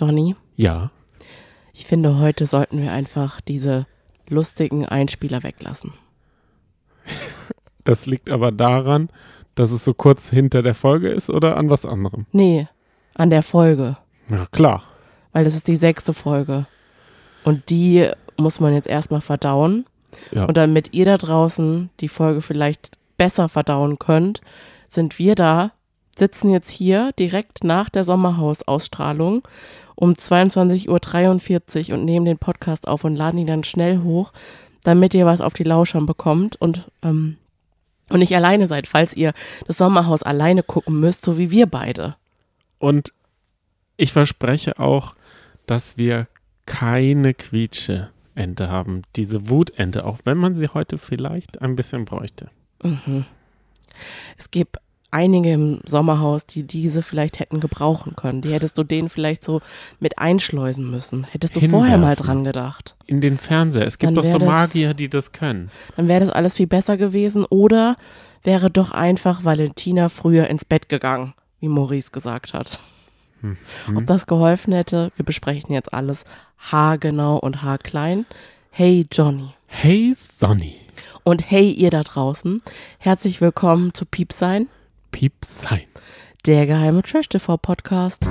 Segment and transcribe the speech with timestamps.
[0.00, 0.90] Johnny, Ja.
[1.74, 3.86] ich finde, heute sollten wir einfach diese
[4.28, 5.92] lustigen Einspieler weglassen.
[7.84, 9.08] Das liegt aber daran,
[9.54, 12.26] dass es so kurz hinter der Folge ist oder an was anderem.
[12.30, 12.68] Nee,
[13.14, 13.96] an der Folge,
[14.28, 14.84] Ja, klar.
[15.32, 16.66] weil das ist die sechste Folge.
[17.42, 19.86] Und die muss man jetzt erstmal verdauen.
[20.30, 20.44] Ja.
[20.44, 24.42] Und damit ihr da draußen die Folge vielleicht besser verdauen könnt,
[24.88, 25.72] sind wir da,
[26.18, 29.42] sitzen jetzt hier direkt nach der Sommerhausausstrahlung
[29.94, 34.32] um 22.43 Uhr und nehmen den Podcast auf und laden ihn dann schnell hoch,
[34.82, 37.36] damit ihr was auf die Lauschern bekommt und, ähm,
[38.08, 39.32] und nicht alleine seid, falls ihr
[39.66, 42.16] das Sommerhaus alleine gucken müsst, so wie wir beide.
[42.78, 43.12] Und
[43.98, 45.14] ich verspreche auch,
[45.66, 46.26] dass wir
[46.64, 49.02] keine Quietsche-Ente haben.
[49.16, 52.48] Diese Wutente, auch wenn man sie heute vielleicht ein bisschen bräuchte.
[52.82, 53.26] Mhm.
[54.38, 54.78] Es gibt
[55.10, 58.42] einige im Sommerhaus, die diese vielleicht hätten gebrauchen können.
[58.42, 59.60] Die hättest du denen vielleicht so
[59.98, 61.24] mit einschleusen müssen.
[61.24, 62.26] Hättest du vorher mal Hinwerfen.
[62.26, 62.96] dran gedacht.
[63.06, 63.86] In den Fernseher.
[63.86, 65.70] Es gibt doch so das- Magier, die das können.
[65.96, 67.44] Dann wäre das alles viel besser gewesen.
[67.44, 67.96] Oder
[68.42, 72.78] wäre doch einfach Valentina früher ins Bett gegangen, wie Maurice gesagt hat.
[73.40, 73.56] Hm.
[73.96, 76.24] Ob das geholfen hätte, wir besprechen jetzt alles
[76.58, 78.26] haargenau und haarklein.
[78.70, 79.48] Hey Johnny.
[79.66, 80.76] Hey Sonny.
[81.24, 82.62] Und hey ihr da draußen.
[82.98, 84.68] Herzlich willkommen zu Piepsein,
[85.10, 85.82] Piep sein.
[86.46, 88.24] der geheime Trash-TV-Podcast.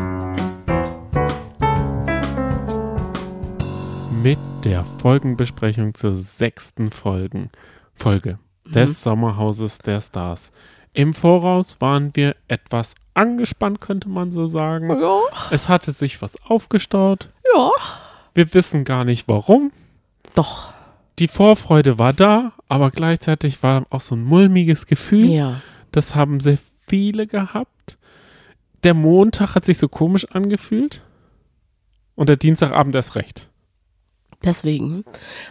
[4.23, 7.49] Mit der Folgenbesprechung zur sechsten Folgen,
[7.93, 10.51] Folge des Sommerhauses der Stars.
[10.93, 14.89] Im Voraus waren wir etwas angespannt, könnte man so sagen.
[14.89, 15.19] Ja,
[15.51, 17.29] Es hatte sich was aufgestaut.
[17.55, 17.69] ja.
[18.35, 19.71] Wir wissen gar nicht warum.
[20.35, 20.71] Doch.
[21.17, 25.25] Die Vorfreude war da, aber gleichzeitig war auch so ein mulmiges Gefühl.
[25.29, 25.61] Ja.
[25.91, 26.57] Das haben sehr
[26.89, 27.97] viele gehabt.
[28.83, 31.01] Der Montag hat sich so komisch angefühlt.
[32.15, 33.47] Und der Dienstagabend erst recht.
[34.43, 35.03] Deswegen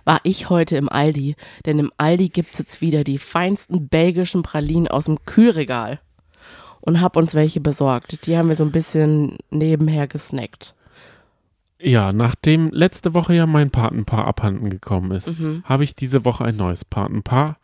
[0.05, 1.37] war ich heute im Aldi,
[1.67, 6.01] denn im Aldi gibt es jetzt wieder die feinsten belgischen Pralinen aus dem Kühlregal.
[6.81, 8.27] Und hab uns welche besorgt.
[8.27, 10.75] Die haben wir so ein bisschen nebenher gesnackt.
[11.81, 15.63] Ja, nachdem letzte Woche ja mein Patenpaar abhanden gekommen ist, Mhm.
[15.65, 17.59] habe ich diese Woche ein neues Patenpaar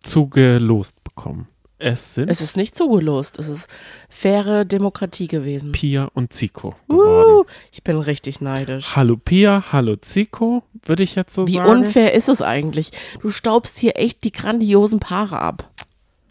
[0.00, 1.48] zugelost bekommen.
[1.78, 3.68] Es sind Es ist nicht zugelost, es ist
[4.08, 5.72] faire Demokratie gewesen.
[5.72, 6.74] Pia und Zico.
[6.88, 8.94] Uh, ich bin richtig neidisch.
[8.94, 11.68] Hallo Pia, hallo Zico, würde ich jetzt so Wie sagen.
[11.68, 12.92] unfair ist es eigentlich?
[13.20, 15.68] Du staubst hier echt die grandiosen Paare ab.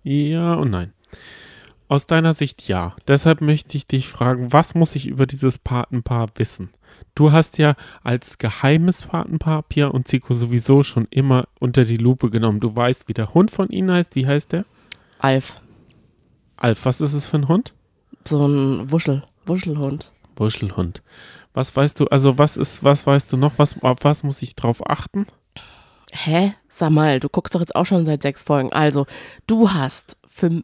[0.03, 0.93] Ja und nein.
[1.89, 2.95] Aus deiner Sicht ja.
[3.07, 6.69] Deshalb möchte ich dich fragen, was muss ich über dieses Patenpaar wissen?
[7.15, 12.29] Du hast ja als geheimes Patenpaar Pia und Zico sowieso schon immer unter die Lupe
[12.29, 12.61] genommen.
[12.61, 14.15] Du weißt, wie der Hund von ihnen heißt.
[14.15, 14.65] Wie heißt der?
[15.23, 15.53] Alf,
[16.57, 17.73] Alf, was ist es für ein Hund?
[18.25, 20.11] so ein Wuschel, Wuschelhund.
[20.35, 21.01] Wuschelhund.
[21.53, 23.53] Was weißt du, also was ist, was weißt du noch?
[23.55, 25.25] Was, auf was muss ich drauf achten?
[26.11, 26.55] Hä?
[26.67, 28.73] Sag mal, du guckst doch jetzt auch schon seit sechs Folgen.
[28.73, 29.05] Also,
[29.47, 30.61] du hast für,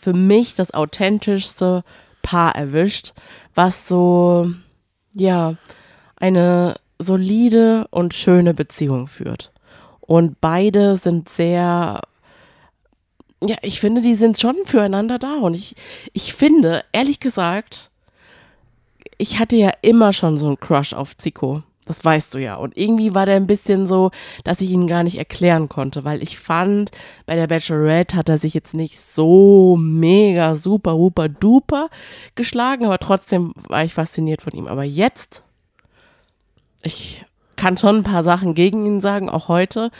[0.00, 1.84] für mich das authentischste
[2.22, 3.12] Paar erwischt,
[3.54, 4.50] was so,
[5.12, 5.56] ja,
[6.16, 9.52] eine solide und schöne Beziehung führt.
[10.00, 12.00] Und beide sind sehr,
[13.46, 15.36] ja, ich finde, die sind schon füreinander da.
[15.36, 15.74] Und ich,
[16.12, 17.90] ich finde, ehrlich gesagt,
[19.18, 21.62] ich hatte ja immer schon so einen Crush auf Zico.
[21.84, 22.56] Das weißt du ja.
[22.56, 24.12] Und irgendwie war der ein bisschen so,
[24.44, 26.92] dass ich ihn gar nicht erklären konnte, weil ich fand,
[27.26, 31.88] bei der Bachelorette hat er sich jetzt nicht so mega, super, super, duper
[32.36, 34.68] geschlagen, aber trotzdem war ich fasziniert von ihm.
[34.68, 35.42] Aber jetzt,
[36.82, 37.24] ich
[37.56, 39.90] kann schon ein paar Sachen gegen ihn sagen, auch heute,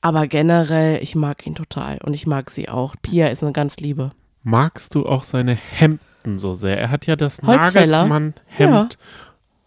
[0.00, 2.94] aber generell, ich mag ihn total und ich mag sie auch.
[3.02, 4.10] Pia ist eine ganz liebe.
[4.42, 6.78] Magst du auch seine Hemden so sehr?
[6.78, 7.42] Er hat ja das?
[7.42, 8.98] Nagelsmann-Hemd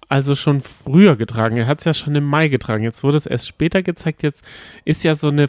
[0.10, 1.58] also schon früher getragen.
[1.58, 2.84] Er hat es ja schon im Mai getragen.
[2.84, 4.22] Jetzt wurde es erst später gezeigt.
[4.22, 4.46] Jetzt
[4.86, 5.48] ist ja so eine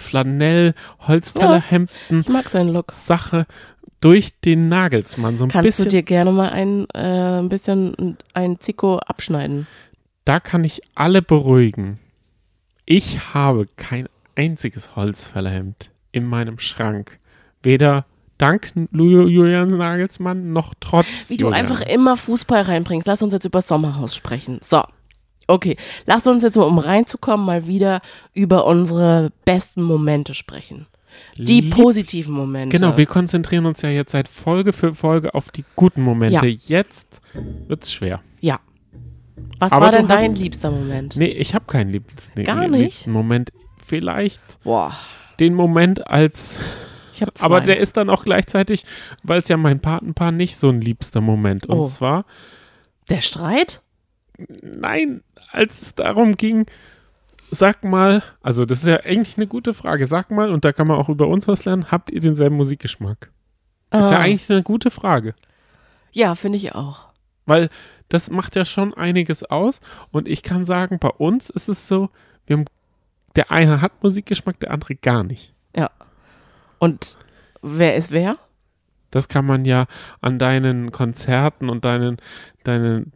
[2.30, 2.90] mag seinen Look.
[4.00, 5.36] durch den Nagelsmann.
[5.36, 5.84] So ein Kannst bisschen.
[5.86, 9.66] du dir gerne mal ein, äh, ein bisschen ein Zico abschneiden?
[10.25, 11.98] da kann ich alle beruhigen.
[12.87, 17.19] Ich habe kein einziges Holzfällerhemd in meinem Schrank.
[17.62, 18.04] Weder
[18.38, 21.31] dank Julian Nagelsmann noch trotz.
[21.31, 21.60] Wie du Julian.
[21.60, 23.06] einfach immer Fußball reinbringst.
[23.06, 24.60] Lass uns jetzt über Sommerhaus sprechen.
[24.69, 24.82] So.
[25.46, 25.76] Okay,
[26.06, 28.00] lass uns jetzt mal, um reinzukommen, mal wieder
[28.32, 30.87] über unsere besten Momente sprechen.
[31.37, 32.76] Die Lieb- positiven Momente.
[32.76, 36.46] Genau, wir konzentrieren uns ja jetzt seit Folge für Folge auf die guten Momente.
[36.46, 37.20] Jetzt
[37.69, 38.22] wird's schwer.
[38.40, 38.58] Ja.
[39.58, 41.14] Was Aber war du denn dein liebster Moment?
[41.16, 42.80] Nee, ich habe keinen Lieblings nee, Gar nicht?
[42.80, 43.52] liebsten Moment.
[43.84, 44.94] Vielleicht Boah,
[45.40, 46.56] den Moment als,
[47.40, 48.84] aber der ist dann auch gleichzeitig,
[49.22, 51.66] weil es ja mein Patenpaar nicht so ein liebster Moment.
[51.66, 51.86] Und Oh.
[51.86, 52.25] zwar,
[53.08, 53.82] der Streit?
[54.38, 55.22] nein,
[55.52, 56.66] als es darum ging,
[57.50, 60.06] sag mal, also das ist ja eigentlich eine gute Frage.
[60.08, 63.30] Sag mal, und da kann man auch über uns was lernen, habt ihr denselben Musikgeschmack?
[63.90, 64.22] Das ist ja Ah.
[64.22, 65.34] eigentlich eine gute Frage.
[66.10, 67.08] Ja, finde ich auch.
[67.46, 67.69] Weil
[68.08, 69.80] das macht ja schon einiges aus.
[70.10, 72.08] Und ich kann sagen, bei uns ist es so,
[72.46, 72.64] wir haben,
[73.36, 75.54] der eine hat Musikgeschmack, der andere gar nicht.
[75.76, 75.90] Ja.
[76.78, 77.16] Und
[77.62, 78.36] wer ist wer?
[79.10, 79.86] Das kann man ja
[80.20, 82.16] an deinen Konzerten und deinen,
[82.64, 83.12] deinen,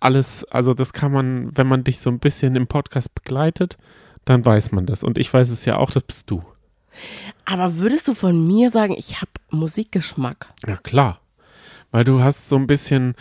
[0.00, 3.76] alles, also das kann man, wenn man dich so ein bisschen im Podcast begleitet,
[4.24, 5.02] dann weiß man das.
[5.02, 6.44] Und ich weiß es ja auch, das bist du.
[7.44, 10.48] Aber würdest du von mir sagen, ich habe Musikgeschmack?
[10.66, 11.20] Ja, klar.
[11.90, 13.14] Weil du hast so ein bisschen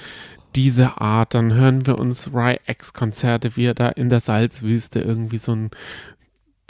[0.55, 5.71] diese Art, dann hören wir uns Ry-X-Konzerte, wie da in der Salzwüste irgendwie so ein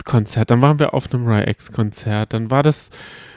[0.06, 0.52] Konzert.
[0.52, 2.34] Dann waren wir auf einem Ry-X-Konzert.
[2.34, 2.90] Dann war das,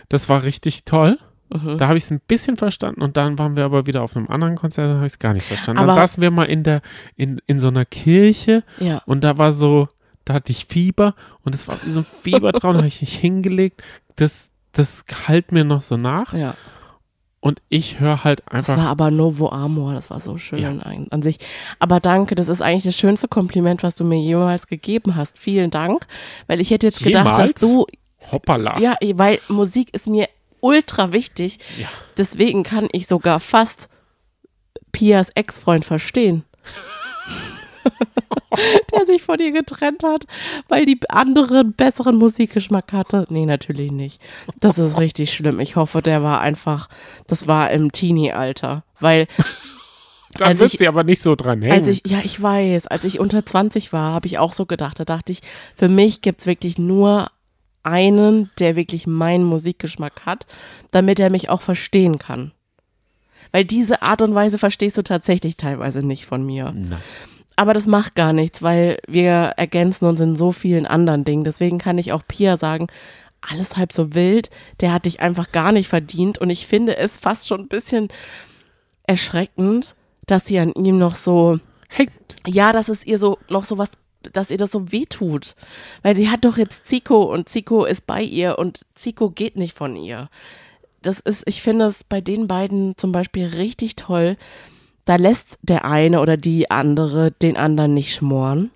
[0.08, 1.19] das war richtig toll.
[1.52, 1.78] Mhm.
[1.78, 4.26] Da habe ich es ein bisschen verstanden und dann waren wir aber wieder auf einem
[4.28, 5.78] anderen Konzert, dann habe ich es gar nicht verstanden.
[5.78, 6.82] Aber- dann saßen wir mal in der,
[7.14, 9.00] in, in so einer Kirche Ja.
[9.06, 9.87] und da war so,
[10.25, 11.14] da hatte ich Fieber
[11.44, 13.81] und es war wie so ein Fiebertraum, da habe ich mich hingelegt.
[14.16, 16.54] Das, das halt mir noch so nach Ja.
[17.46, 18.76] Und ich höre halt Das einfach.
[18.76, 20.69] war aber Novo Amor, das war so schön Ja.
[20.70, 21.38] an, an sich.
[21.78, 25.38] Aber danke, das ist eigentlich das schönste Kompliment, was du mir jemals gegeben hast.
[25.38, 26.06] Vielen Dank,
[26.46, 27.52] weil ich hätte jetzt gedacht, Jemals?
[27.54, 27.87] dass du,
[28.32, 28.78] Hoppala.
[28.81, 30.28] ja, weil Musik ist mir
[30.60, 31.58] ultra wichtig.
[31.78, 31.87] Ja.
[32.16, 33.88] Deswegen kann ich sogar fast
[34.92, 36.42] Pias Ex-Freund verstehen.
[38.94, 40.26] Der sich von ihr getrennt hat,
[40.68, 43.26] weil die andere einen besseren Musikgeschmack hatte.
[43.30, 44.20] Nee, natürlich nicht.
[44.60, 45.60] Das ist richtig schlimm.
[45.60, 46.88] Ich hoffe, der war einfach,
[47.26, 48.84] das war im Teenie-Alter.
[49.00, 49.26] Weil
[50.38, 51.72] da als wird ich- sie aber nicht so dran hängen.
[51.72, 54.98] als ich, ja, ich weiß, als ich unter 20 war, habe ich auch so gedacht.
[55.00, 55.40] Da dachte ich,
[55.74, 57.28] für mich gibt es wirklich nur
[57.82, 60.46] einen, der wirklich meinen Musikgeschmack hat,
[60.90, 62.52] damit er mich auch verstehen kann.
[63.52, 66.72] Weil diese Art und Weise verstehst du tatsächlich teilweise nicht von mir.
[66.74, 66.98] Nein.
[67.56, 71.44] Aber das macht gar nichts, weil wir ergänzen uns in so vielen anderen Dingen.
[71.44, 72.86] Deswegen kann ich auch Pia sagen,
[73.40, 74.50] alles halb so wild,
[74.80, 76.38] der hat dich einfach gar nicht verdient.
[76.38, 78.08] Und ich finde es fast schon ein bisschen
[79.06, 79.94] erschreckend,
[80.26, 81.58] dass sie an ihm noch so,
[81.88, 82.12] Hängt.
[82.46, 83.90] ja, dass es ihr so noch so was,
[84.32, 85.54] dass ihr das so wehtut.
[86.02, 89.76] Weil sie hat doch jetzt Zico und Zico ist bei ihr und Zico geht nicht
[89.76, 90.28] von ihr.
[91.02, 94.36] Das ist, ich finde es bei den beiden zum Beispiel richtig toll.
[95.06, 98.70] Da lässt der eine oder die andere den anderen nicht schmoren,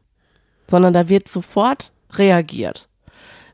[0.68, 2.88] sondern da wird sofort reagiert.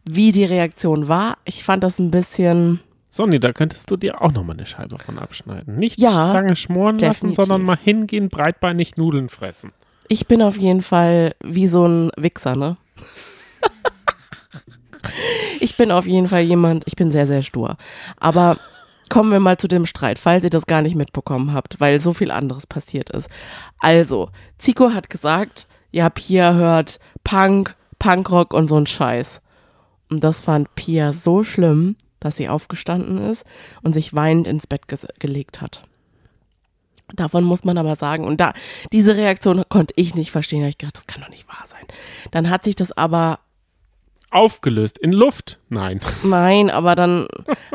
[0.05, 2.79] Wie die Reaktion war, ich fand das ein bisschen,
[3.09, 5.77] Sonny, da könntest du dir auch nochmal eine Scheibe von abschneiden.
[5.77, 9.73] Nicht Ja, lange schmoren lassen, sondern mal hingehen, breitbeinig Nudeln fressen.
[10.09, 12.77] ich bin auf jeden Fall wie so ein Wichser, ne?
[15.61, 17.77] ich bin auf jeden Fall jemand, ich bin sehr, sehr stur.
[18.19, 18.59] Aber
[19.09, 22.13] kommen wir mal zu dem Streit, falls ihr das gar nicht mitbekommen habt, weil so
[22.13, 23.29] viel anderes passiert ist.
[23.79, 29.41] Also, Zico hat gesagt, ja, Pia hört Punk, Punkrock und so ein Scheiß.
[30.11, 33.45] Und das fand Pia so schlimm, dass sie aufgestanden ist
[33.83, 35.83] und sich weinend ins Bett ges- gelegt hat.
[37.15, 38.53] Davon muss man aber sagen, und da,
[38.93, 40.59] diese Reaktion konnte ich nicht verstehen.
[40.61, 41.85] Da habe ich gedacht, das kann doch nicht wahr sein.
[42.33, 43.39] Dann hat sich das aber,
[44.31, 44.99] Aufgelöst.
[44.99, 45.59] In Luft?
[45.69, 46.01] Nein.
[46.25, 47.29] nein, aber dann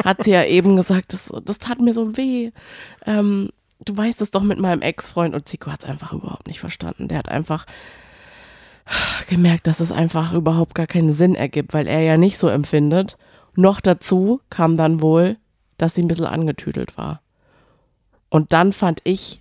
[0.04, 2.52] hat sie ja eben gesagt, das, das tat mir so weh.
[3.06, 3.50] Ähm,
[3.80, 5.34] du weißt es doch mit meinem Ex-Freund.
[5.34, 7.08] Und Zico hat es einfach überhaupt nicht verstanden.
[7.08, 7.66] Der hat einfach
[9.28, 13.18] gemerkt, dass es einfach überhaupt gar keinen Sinn ergibt, weil er ja nicht so empfindet.
[13.56, 15.38] Noch dazu kam dann wohl,
[15.78, 17.22] dass sie ein bisschen angetüdelt war.
[18.30, 19.41] Und dann fand ich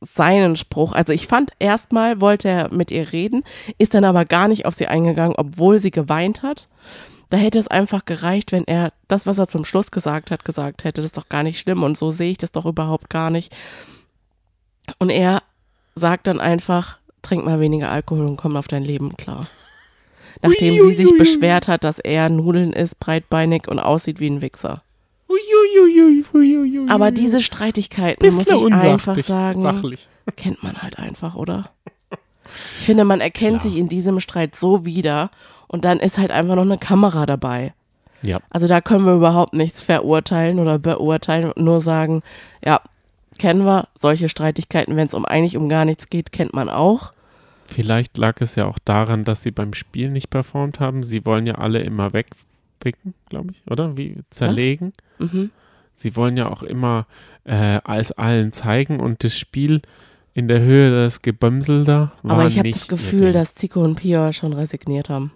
[0.00, 3.42] seinen Spruch, also ich fand erstmal wollte er mit ihr reden,
[3.78, 6.68] ist dann aber gar nicht auf sie eingegangen, obwohl sie geweint hat.
[7.30, 10.84] Da hätte es einfach gereicht, wenn er das, was er zum Schluss gesagt hat, gesagt
[10.84, 11.02] hätte.
[11.02, 13.54] Das ist doch gar nicht schlimm und so sehe ich das doch überhaupt gar nicht.
[14.98, 15.42] Und er
[15.94, 19.46] sagt dann einfach, trink mal weniger Alkohol und komm auf dein Leben klar.
[20.42, 24.82] Nachdem sie sich beschwert hat, dass er Nudeln isst, breitbeinig und aussieht wie ein Wichser.
[26.88, 30.08] Aber diese Streitigkeiten, muss ich einfach sagen, Sachlich.
[30.36, 31.70] kennt man halt einfach, oder?
[32.78, 33.70] Ich finde, man erkennt Klar.
[33.70, 35.30] sich in diesem Streit so wieder
[35.66, 37.74] und dann ist halt einfach noch eine Kamera dabei.
[38.22, 38.40] Ja.
[38.50, 42.22] Also da können wir überhaupt nichts verurteilen oder beurteilen und nur sagen,
[42.64, 42.80] ja,
[43.38, 47.12] kennen wir solche Streitigkeiten, wenn es um eigentlich um gar nichts geht, kennt man auch.
[47.64, 51.02] Vielleicht lag es ja auch daran, dass sie beim Spiel nicht performt haben.
[51.02, 52.12] Sie wollen ja alle immer
[52.84, 53.96] wegpicken, glaube ich, oder?
[53.96, 54.92] Wie zerlegen.
[55.18, 55.50] Mhm.
[55.94, 57.06] Sie wollen ja auch immer
[57.44, 59.82] äh, als allen zeigen und das Spiel
[60.34, 63.96] in der Höhe das Gebömsel da war Aber ich habe das Gefühl, dass Zico und
[63.96, 65.32] Pia schon resigniert haben.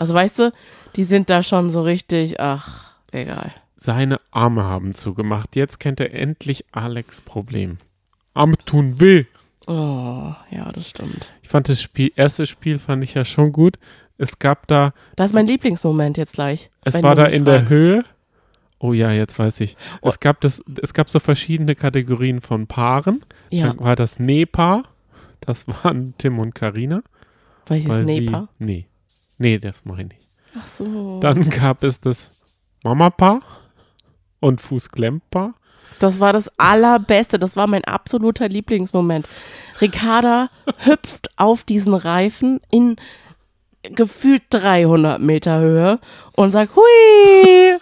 [0.00, 0.52] Also weißt du,
[0.96, 3.52] die sind da schon so richtig, ach, egal.
[3.76, 5.54] seine Arme haben zugemacht.
[5.54, 7.78] Jetzt kennt er endlich Alex Problem.
[8.34, 9.26] Arme tun weh.
[9.68, 11.30] Oh, ja, das stimmt.
[11.42, 13.78] Ich fand das Spiel, erste Spiel fand ich ja schon gut.
[14.20, 16.70] Es gab da, Das ist mein Lieblingsmoment jetzt gleich.
[16.84, 17.70] es war da in der fragst.
[17.70, 18.04] Höhe.
[18.78, 19.76] Oh ja, jetzt weiß ich.
[20.02, 20.08] Oh.
[20.08, 23.22] Es gab das, es gab so verschiedene Kategorien von Paaren.
[23.50, 24.84] Ja, Dann war das Nähpaar.
[25.40, 27.02] Das waren Tim und Karina.
[27.66, 28.48] welches weil Nepa?
[28.58, 28.86] Sie, nee.
[29.38, 30.28] Nee, das mache ich nicht.
[30.58, 31.20] Ach so.
[31.20, 32.30] Dann gab es das
[32.84, 33.40] Mama-Paar
[34.40, 35.54] und Fußklemmpaar.
[35.98, 37.38] Das war das Allerbeste.
[37.38, 39.28] Das war mein absoluter Lieblingsmoment.
[39.80, 40.48] Ricarda
[40.84, 42.96] hüpft auf diesen Reifen in
[43.82, 45.98] gefühlt 300 Meter Höhe
[46.32, 47.78] und sagt, hui!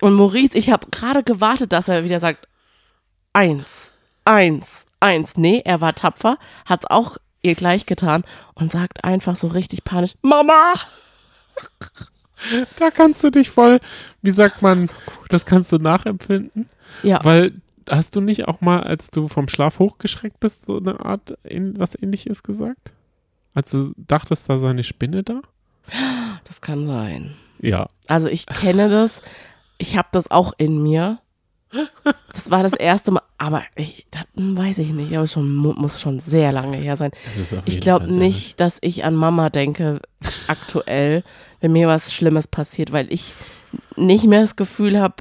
[0.00, 2.48] Und Maurice, ich habe gerade gewartet, dass er wieder sagt,
[3.32, 3.90] eins,
[4.24, 5.36] eins, eins.
[5.36, 8.24] Nee, er war tapfer, hat es auch ihr gleich getan
[8.54, 10.74] und sagt einfach so richtig panisch, Mama!
[12.80, 13.78] Da kannst du dich voll,
[14.20, 14.90] wie sagt man,
[15.28, 16.68] das kannst du nachempfinden.
[17.04, 17.52] Ja, Weil
[17.88, 21.94] hast du nicht auch mal, als du vom Schlaf hochgeschreckt bist, so eine Art, was
[22.00, 22.92] ähnliches gesagt?
[23.54, 25.40] Als du dachtest, da sei eine Spinne da?
[26.44, 27.34] das kann sein.
[27.60, 27.88] Ja.
[28.08, 29.20] Also ich kenne das.
[29.78, 31.18] Ich habe das auch in mir.
[32.32, 36.00] Das war das erste Mal, aber ich, das weiß ich nicht, aber schon mu- muss
[36.00, 37.10] schon sehr lange her sein.
[37.64, 40.00] Ich glaube nicht, dass ich an Mama denke
[40.48, 41.24] aktuell,
[41.60, 43.32] wenn mir was Schlimmes passiert, weil ich
[43.96, 45.16] nicht mehr das Gefühl habe,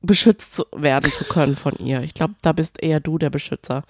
[0.00, 2.00] beschützt zu werden zu können von ihr.
[2.02, 3.84] Ich glaube, da bist eher du der Beschützer.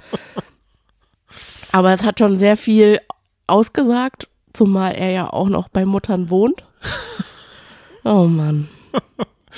[1.71, 3.01] Aber es hat schon sehr viel
[3.47, 6.65] ausgesagt, zumal er ja auch noch bei Muttern wohnt.
[8.05, 8.69] Oh Mann.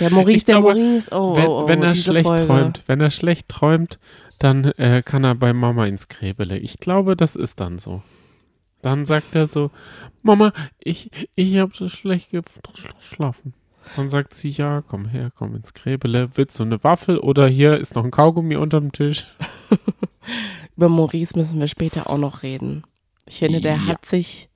[0.01, 2.47] Der Maurice, Ich der glaube, Maurice, oh, wenn, oh, oh, wenn er schlecht Folge.
[2.47, 3.99] träumt, wenn er schlecht träumt,
[4.39, 6.59] dann äh, kann er bei Mama ins Gräbele.
[6.59, 8.03] Ich glaube, das ist dann so.
[8.83, 9.71] Dann sagt er so,
[10.23, 13.55] Mama, ich, ich habe so schlecht geschlafen.
[13.97, 16.29] Dann sagt sie, ja, komm her, komm ins Gräbele.
[16.35, 19.27] Willst du eine Waffel oder hier ist noch ein Kaugummi unterm Tisch?
[20.77, 22.83] Über Maurice müssen wir später auch noch reden.
[23.29, 23.87] Ich finde, der Ja.
[23.87, 24.49] hat sich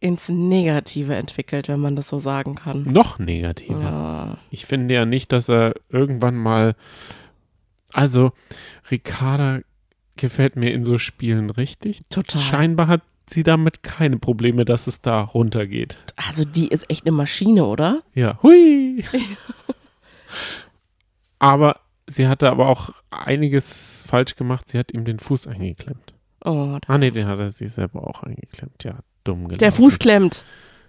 [0.00, 2.84] ins Negative entwickelt, wenn man das so sagen kann.
[2.84, 3.80] Noch negativer.
[3.82, 4.38] Ja.
[4.50, 6.74] Ich finde ja nicht, dass er irgendwann mal.
[7.92, 8.32] Also,
[8.90, 9.60] Ricarda
[10.16, 12.02] gefällt mir in so Spielen richtig.
[12.08, 12.40] Total.
[12.40, 15.98] Scheinbar hat sie damit keine Probleme, dass es da runtergeht.
[16.16, 18.02] Also die ist echt eine Maschine, oder?
[18.14, 19.04] Ja, hui.
[21.38, 24.68] aber sie hatte aber auch einiges falsch gemacht.
[24.68, 26.12] Sie hat ihm den Fuß eingeklemmt.
[26.44, 28.82] Oh, Ah, nee, den hat er sich selber auch eingeklemmt.
[28.84, 28.94] Ja,
[29.24, 29.58] dumm gelaufen.
[29.58, 30.44] der Fuß klemmt.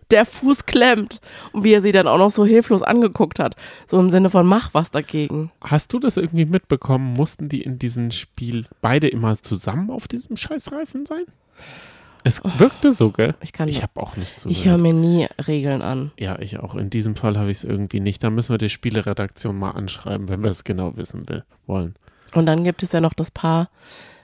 [0.10, 1.22] Der Fuß klemmt.
[1.54, 3.56] Und wie er sie dann auch noch so hilflos angeguckt hat.
[3.88, 5.52] So im Sinne von, mach was dagegen.
[5.62, 7.14] Hast du das irgendwie mitbekommen?
[7.14, 11.24] Mussten die in diesem Spiel beide immer zusammen auf diesem Scheißreifen sein?
[12.24, 13.34] Es wirkte so, gell?
[13.42, 14.60] Ich kann, Ich habe auch nicht zugehört.
[14.62, 16.12] ich höre mir nie Regeln an.
[16.20, 16.76] ja, ich auch.
[16.76, 18.22] In diesem Fall habe ich es irgendwie nicht.
[18.24, 21.96] Da müssen wir die Spieleredaktion mal anschreiben, wenn wir es genau wissen will, wollen.
[22.36, 23.70] Und dann gibt es ja noch das Paar,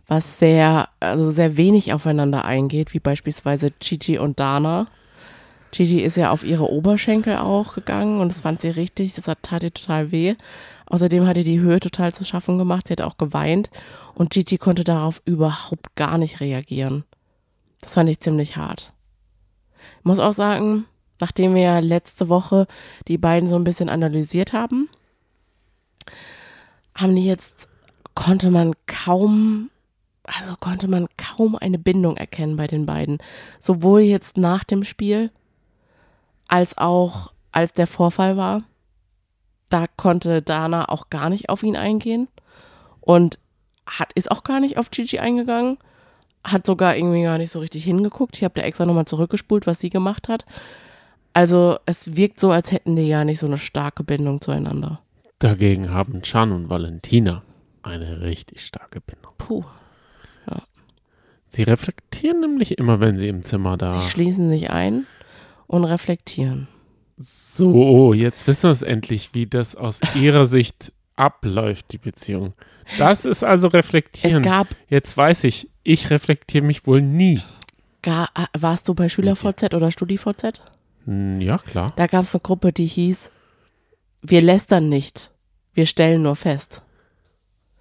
[0.07, 4.87] was sehr, also sehr wenig aufeinander eingeht, wie beispielsweise Gigi und Dana.
[5.71, 9.43] Gigi ist ja auf ihre Oberschenkel auch gegangen und das fand sie richtig, das hat,
[9.43, 10.35] tat ihr total weh.
[10.85, 13.69] Außerdem hat ihr die Höhe total zu schaffen gemacht, sie hat auch geweint
[14.15, 17.03] und Gigi konnte darauf überhaupt gar nicht reagieren.
[17.81, 18.93] Das fand ich ziemlich hart.
[19.99, 20.85] Ich muss auch sagen,
[21.19, 22.67] nachdem wir letzte Woche
[23.07, 24.89] die beiden so ein bisschen analysiert haben,
[26.95, 27.67] haben die jetzt,
[28.15, 29.69] konnte man kaum,
[30.27, 33.17] also konnte man kaum eine Bindung erkennen bei den beiden.
[33.59, 35.31] Sowohl jetzt nach dem Spiel,
[36.47, 38.63] als auch als der Vorfall war.
[39.69, 42.27] Da konnte Dana auch gar nicht auf ihn eingehen
[43.01, 43.39] und
[43.85, 45.77] hat, ist auch gar nicht auf Gigi eingegangen.
[46.43, 48.35] Hat sogar irgendwie gar nicht so richtig hingeguckt.
[48.37, 50.45] Ich habe da extra nochmal zurückgespult, was sie gemacht hat.
[51.33, 55.01] Also es wirkt so, als hätten die gar nicht so eine starke Bindung zueinander.
[55.39, 57.43] Dagegen haben Chan und Valentina
[57.83, 59.33] eine richtig starke Bindung.
[59.37, 59.63] Puh.
[61.49, 63.89] Sie reflektieren nämlich immer, wenn sie im Zimmer da.
[63.91, 65.05] Sie schließen sich ein
[65.67, 66.67] und reflektieren.
[67.17, 72.53] So, jetzt wissen wir es endlich, wie das aus ihrer Sicht abläuft, die Beziehung.
[72.97, 74.43] Das ist also Es reflektieren.
[74.43, 77.41] gab, Jetzt weiß ich, ich reflektiere mich wohl nie.
[78.03, 80.61] ga, äh, warst du bei SchülerVZ oder StudiVZ?
[81.05, 81.93] Hm, Ja, klar.
[81.95, 83.29] Da gab es eine Gruppe, die hieß,
[84.21, 85.31] wir lästern nicht,
[85.73, 86.83] wir stellen nur fest.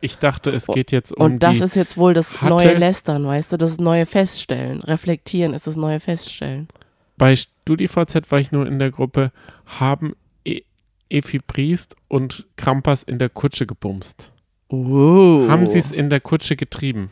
[0.00, 3.26] Ich dachte, es geht jetzt um Und das ist jetzt wohl das hatte- neue Lästern,
[3.26, 4.83] weißt du, das neue Feststellen.
[4.83, 6.69] Reflektieren ist das neue Feststellen.
[7.17, 9.33] bei StudiVZ war ich nur in der Gruppe,
[9.65, 10.61] haben e
[11.09, 14.33] Efi Priest und Krampas in der Kutsche gebumst.
[14.71, 15.49] Uh.
[15.49, 17.09] Haben sie es in der Kutsche getrieben.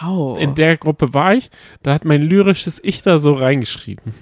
[0.00, 0.38] Wow.
[0.38, 1.50] In der Gruppe war ich,
[1.82, 4.12] da hat mein lyrisches Ich da so reingeschrieben.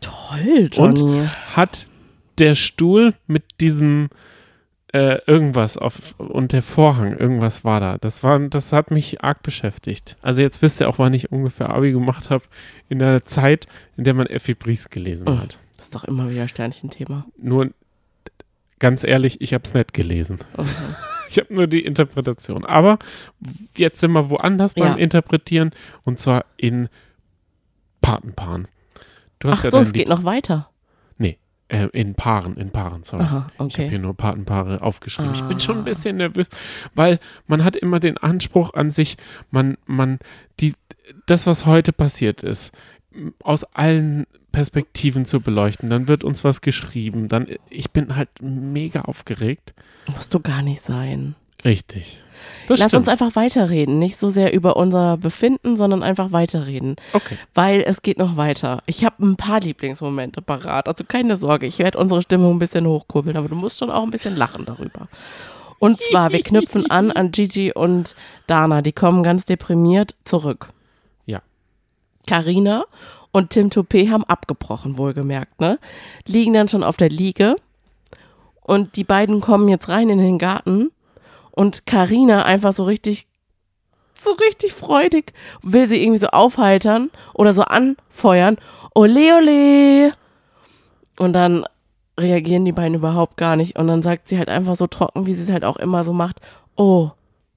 [0.00, 1.26] Toll, Johnny.
[1.56, 1.86] Hat
[2.38, 4.08] der Stuhl mit diesem
[4.92, 7.98] äh, irgendwas auf und der Vorhang, irgendwas war da.
[7.98, 10.16] Das war, das hat mich arg beschäftigt.
[10.22, 12.44] Also jetzt wisst ihr auch, wann ich ungefähr Abi gemacht habe,
[12.88, 13.66] in der Zeit,
[13.96, 15.38] in der man Effi Bries gelesen Oh.
[15.38, 15.58] hat.
[15.76, 17.24] Das ist doch immer wieder Sternchen-Thema.
[17.38, 17.70] Nur
[18.80, 20.38] ganz ehrlich, ich habe es nicht gelesen.
[20.56, 20.68] Okay.
[21.32, 22.66] Ich habe nur die Interpretation.
[22.66, 22.98] Aber
[23.76, 24.96] jetzt sind wir woanders beim Ja.
[24.96, 25.70] Interpretieren
[26.04, 26.88] und zwar in
[28.00, 28.66] Patenpaaren.
[29.38, 30.70] Du hast Ach ja so, es geht noch weiter.
[31.70, 33.22] Äh, in Paaren, in Paaren, sorry.
[33.22, 33.88] Aha, Ich habe okay.
[33.88, 35.32] hier nur Patenpaare aufgeschrieben.
[35.34, 35.84] Ich bin schon ein Ah.
[35.84, 36.48] bisschen nervös,
[36.96, 39.16] weil man hat immer den Anspruch an sich,
[39.52, 40.18] man, man,
[40.58, 40.74] die,
[41.26, 42.72] das, was heute passiert ist,
[43.44, 45.90] aus allen Perspektiven zu beleuchten.
[45.90, 47.28] Dann wird uns was geschrieben.
[47.28, 49.72] Dann, ich bin halt mega aufgeregt.
[50.12, 51.36] Musst du gar nicht sein.
[51.64, 52.22] Richtig.
[52.68, 53.00] Das Lass stimmt.
[53.00, 53.98] uns einfach weiterreden.
[53.98, 56.96] Nicht so sehr über unser Befinden, sondern einfach weiterreden.
[57.12, 57.36] okay.
[57.54, 58.82] Weil es geht noch weiter.
[58.86, 60.86] Ich habe ein paar Lieblingsmomente parat.
[60.86, 64.04] Also keine Sorge, ich werde unsere Stimmung ein bisschen hochkurbeln, aber du musst schon auch
[64.04, 65.08] ein bisschen lachen darüber.
[65.80, 68.14] Und zwar, wir knüpfen an an Gigi und
[68.46, 68.82] Dana.
[68.82, 70.68] Die kommen ganz deprimiert zurück.
[71.26, 71.40] Ja.
[72.26, 72.84] Karina
[73.32, 75.78] und Tim Toupé haben abgebrochen, wohlgemerkt, ne?
[76.26, 77.56] Liegen dann schon auf der Liege.
[78.60, 80.92] Und die beiden kommen jetzt rein in den Garten.
[81.52, 83.26] Und Karina einfach so richtig,
[84.18, 88.56] so richtig freudig, will sie irgendwie so aufheitern oder so anfeuern.
[88.94, 90.12] Ole, ole.
[91.18, 91.64] Und dann
[92.18, 93.78] reagieren die beiden überhaupt gar nicht.
[93.78, 96.12] Und dann sagt sie halt einfach so trocken, wie sie es halt auch immer so
[96.12, 96.40] macht.
[96.76, 97.10] Oh,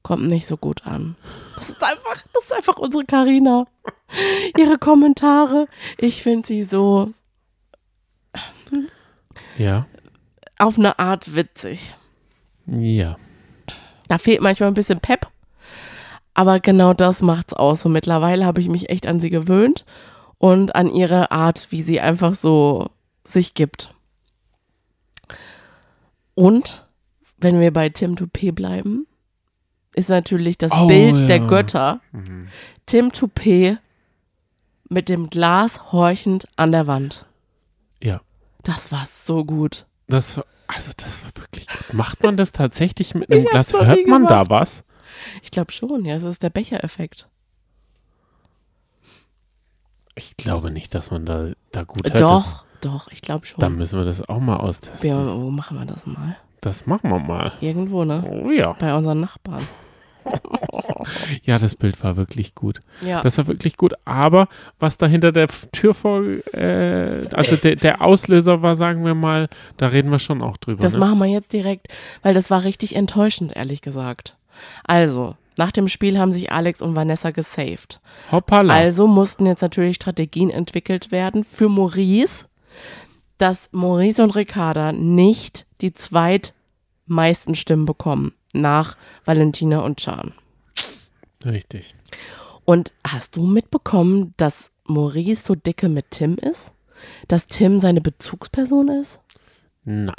[0.04, 1.16] kommt nicht so gut an.
[1.56, 3.66] Das ist einfach, das ist einfach unsere Karina.
[4.58, 5.68] Ihre Kommentare.
[5.98, 7.12] Ich finde sie so
[9.58, 9.86] Ja.
[10.60, 11.96] auf eine Art witzig.
[12.66, 13.18] Ja.
[14.14, 15.28] Da fehlt manchmal ein bisschen Pep.
[16.36, 17.82] Aber genau das macht's aus.
[17.82, 19.86] So mittlerweile habe ich mich echt an sie gewöhnt
[20.38, 22.92] und an ihre Art, wie sie einfach so
[23.26, 23.90] sich gibt.
[26.36, 26.86] Und
[27.38, 29.08] wenn wir bei Tim Toupé bleiben,
[29.96, 31.26] ist natürlich das Oh, Bild ja.
[31.26, 32.50] der Götter Mhm.
[32.86, 33.78] Tim Toupé
[34.90, 37.26] mit dem Glas horchend an der Wand.
[38.00, 38.22] Ja.
[38.62, 39.88] Das war so gut.
[40.08, 41.94] Das war, also das war wirklich gut.
[41.94, 43.74] Macht man das tatsächlich mit einem Glas?
[43.74, 44.50] Hört man da gemacht.
[44.50, 44.84] was?
[45.42, 47.28] Ich glaube schon, ja, es ist der Bechereffekt.
[50.16, 52.14] Ich glaube nicht, dass man da, da gut hört.
[52.14, 53.60] Das, Doch, doch, ich glaube schon.
[53.60, 55.10] dann müssen wir das auch mal austesten.
[55.10, 56.38] Ja, wo machen wir das mal?
[56.62, 57.54] Das machen wir mal.
[57.62, 58.24] Irgendwo, ne?
[58.30, 58.74] Oh ja.
[58.74, 59.68] Bei unseren Nachbarn.
[61.44, 62.82] Ja, das Bild war wirklich gut.
[63.02, 63.22] Ja.
[63.22, 63.94] Das war wirklich gut.
[64.06, 64.48] Aber
[64.80, 69.50] was da hinter der Tür vor, äh, also der, der Auslöser war, sagen wir mal,
[69.78, 70.82] da reden wir schon auch drüber.
[70.82, 71.00] Das ne?
[71.00, 71.88] machen wir jetzt direkt,
[72.22, 74.38] weil das war richtig enttäuschend, ehrlich gesagt.
[74.84, 78.00] Also, nach dem Spiel haben sich Alex und Vanessa gesaved.
[78.32, 78.74] Hoppala.
[78.74, 82.46] Also mussten jetzt natürlich Strategien entwickelt werden für Maurice,
[83.38, 90.32] dass Maurice und Ricarda nicht die zweitmeisten Stimmen bekommen nach Valentina und Chan.
[91.46, 91.96] Richtig.
[92.66, 96.72] Und hast du mitbekommen, dass Maurice so dicke mit Tim ist?
[97.28, 99.20] Dass Tim seine Bezugsperson ist?
[99.84, 100.14] Nein.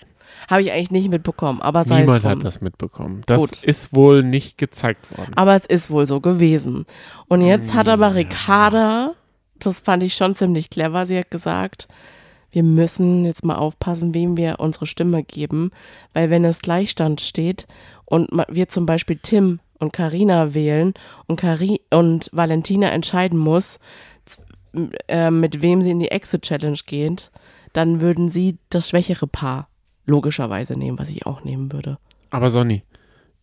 [0.51, 3.23] Habe ich eigentlich nicht mitbekommen, aber sei Niemand hat das mitbekommen.
[3.27, 3.63] Das Gut.
[3.63, 5.33] ist wohl nicht gezeigt worden.
[5.37, 6.87] Aber es ist wohl so gewesen.
[7.29, 8.15] Und jetzt hat aber.
[8.15, 9.15] Ricarda,
[9.59, 11.89] das fand ich schon ziemlich clever, sie hat gesagt,
[12.51, 15.71] wir müssen jetzt mal aufpassen, wem wir unsere Stimme geben,
[16.13, 17.67] weil wenn es Gleichstand steht
[18.05, 20.95] und wir zum Beispiel Tim und Karina wählen
[21.27, 23.79] und, Cari und Valentina entscheiden muss,
[25.09, 27.31] äh, mit wem sie in die Exit-Challenge geht,
[27.73, 29.69] dann würden sie das schwächere Paar
[30.07, 31.99] logischerweise nehmen, was ich auch nehmen würde.
[32.31, 32.83] Aber Sonny,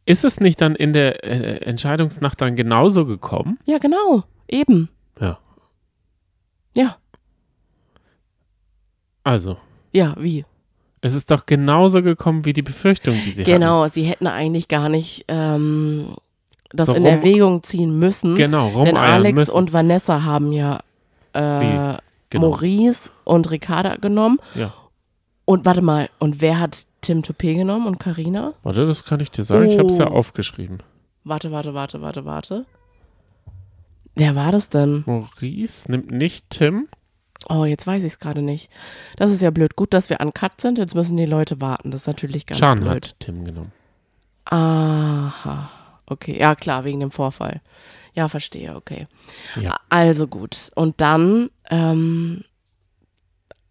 [0.05, 3.59] ist es nicht dann in der äh, Entscheidungsnacht dann genauso gekommen?
[3.65, 4.89] Ja, genau, eben.
[5.19, 5.39] Ja.
[6.75, 6.97] Ja,
[9.23, 9.57] Also,
[9.91, 10.45] ja, wie?
[11.01, 14.87] Es ist doch genauso gekommen wie die Befürchtung, die sie Genau, sie hätten eigentlich gar
[14.89, 16.15] nicht ähm,
[16.71, 18.31] das So in rum- Erwägung ziehen müssen.
[18.31, 18.37] hatten.
[18.37, 19.55] Genau, denn rumeiern Alex müssen.
[19.55, 20.79] und Vanessa haben ja
[21.33, 21.97] äh, Sie,
[22.29, 22.49] genau.
[22.49, 24.39] Maurice und Ricarda genommen.
[24.55, 24.73] Ja.
[25.45, 28.53] Und warte mal, und wer hat Tim Toupé genommen und Karina?
[28.63, 29.65] Warte, das kann ich dir sagen.
[29.65, 30.13] Ich habe es ja Oh.
[30.15, 30.77] aufgeschrieben.
[31.23, 32.65] Warte, warte, warte, warte, warte.
[34.15, 35.03] Wer war das denn?
[35.07, 36.87] Maurice nimmt nicht Tim.
[37.49, 38.69] Oh, jetzt weiß ich es gerade nicht.
[39.17, 39.75] Das ist ja blöd.
[39.75, 40.77] Gut, dass wir an Cut sind.
[40.77, 41.91] Jetzt müssen die Leute warten.
[41.91, 43.07] Das ist natürlich ganz Chan blöd.
[43.07, 43.71] hat Tim genommen.
[44.45, 45.69] Aha.
[46.05, 47.61] Okay, ja klar, wegen dem Vorfall.
[48.13, 49.07] Ja, verstehe, okay.
[49.59, 49.77] Ja.
[49.89, 50.69] Also gut.
[50.75, 52.43] Und dann, ähm,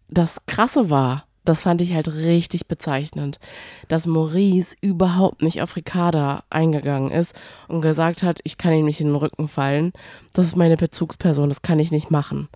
[0.09, 3.39] das Krasse war, das fand ich halt richtig bezeichnend,
[3.87, 7.33] dass Maurice überhaupt nicht auf Ricarda eingegangen ist
[7.67, 9.91] und gesagt hat, ich kann ihm nicht in den Rücken fallen.
[10.33, 12.47] Das ist meine Bezugsperson, das kann ich nicht machen.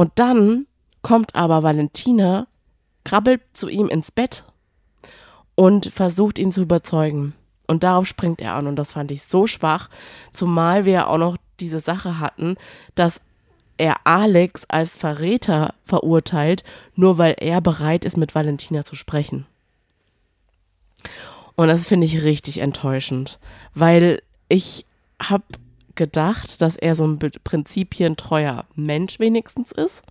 [0.00, 0.66] Und dann
[1.02, 2.46] kommt aber Valentina,
[3.04, 4.44] krabbelt zu ihm ins Bett
[5.56, 7.34] und versucht ihn zu überzeugen.
[7.66, 9.90] Und darauf springt er an und das fand ich so schwach,
[10.32, 12.56] zumal wir auch noch diese Sache hatten,
[12.94, 13.20] dass
[13.76, 19.44] er Alex als Verräter verurteilt, nur weil er bereit ist, mit Valentina zu sprechen.
[21.56, 23.38] Und das finde ich richtig enttäuschend,
[23.74, 24.86] weil ich
[25.22, 25.44] habe
[25.94, 30.02] gedacht, dass er so ein prinzipientreuer Mensch wenigstens ist.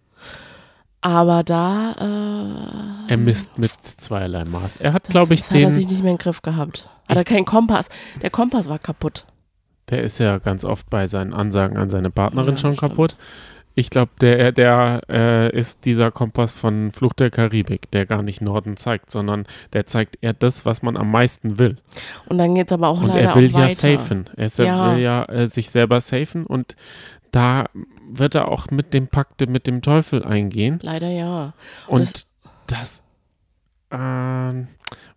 [1.01, 3.05] Aber da.
[3.07, 4.77] Äh, er misst mit zweierlei Maß.
[4.77, 5.65] Er hat, glaube ich, das den.
[5.65, 6.89] Hat er sich nicht mehr in den Griff gehabt.
[7.07, 7.87] Hat er keinen Kompass.
[8.21, 9.25] Der Kompass war kaputt.
[9.89, 12.91] Der ist ja ganz oft bei seinen Ansagen an seine Partnerin Ja, schon stimmt.
[12.91, 13.15] kaputt.
[13.79, 18.41] Ich glaube, der, der äh, ist dieser Kompass von Flucht der Karibik, der gar nicht
[18.41, 21.77] Norden zeigt, sondern der zeigt eher das, was man am meisten will.
[22.27, 23.97] Und dann geht es aber auch Und leider er will auch ja weiter.
[23.97, 24.25] safen.
[24.35, 24.93] Er Ja.
[24.95, 26.75] will ja äh, sich selber safen und
[27.31, 27.67] da
[28.11, 30.79] wird er auch mit dem Pakte mit dem Teufel eingehen.
[30.81, 31.53] Leider ja.
[31.87, 32.25] Und Und
[32.67, 33.01] das,
[33.91, 34.67] ähm,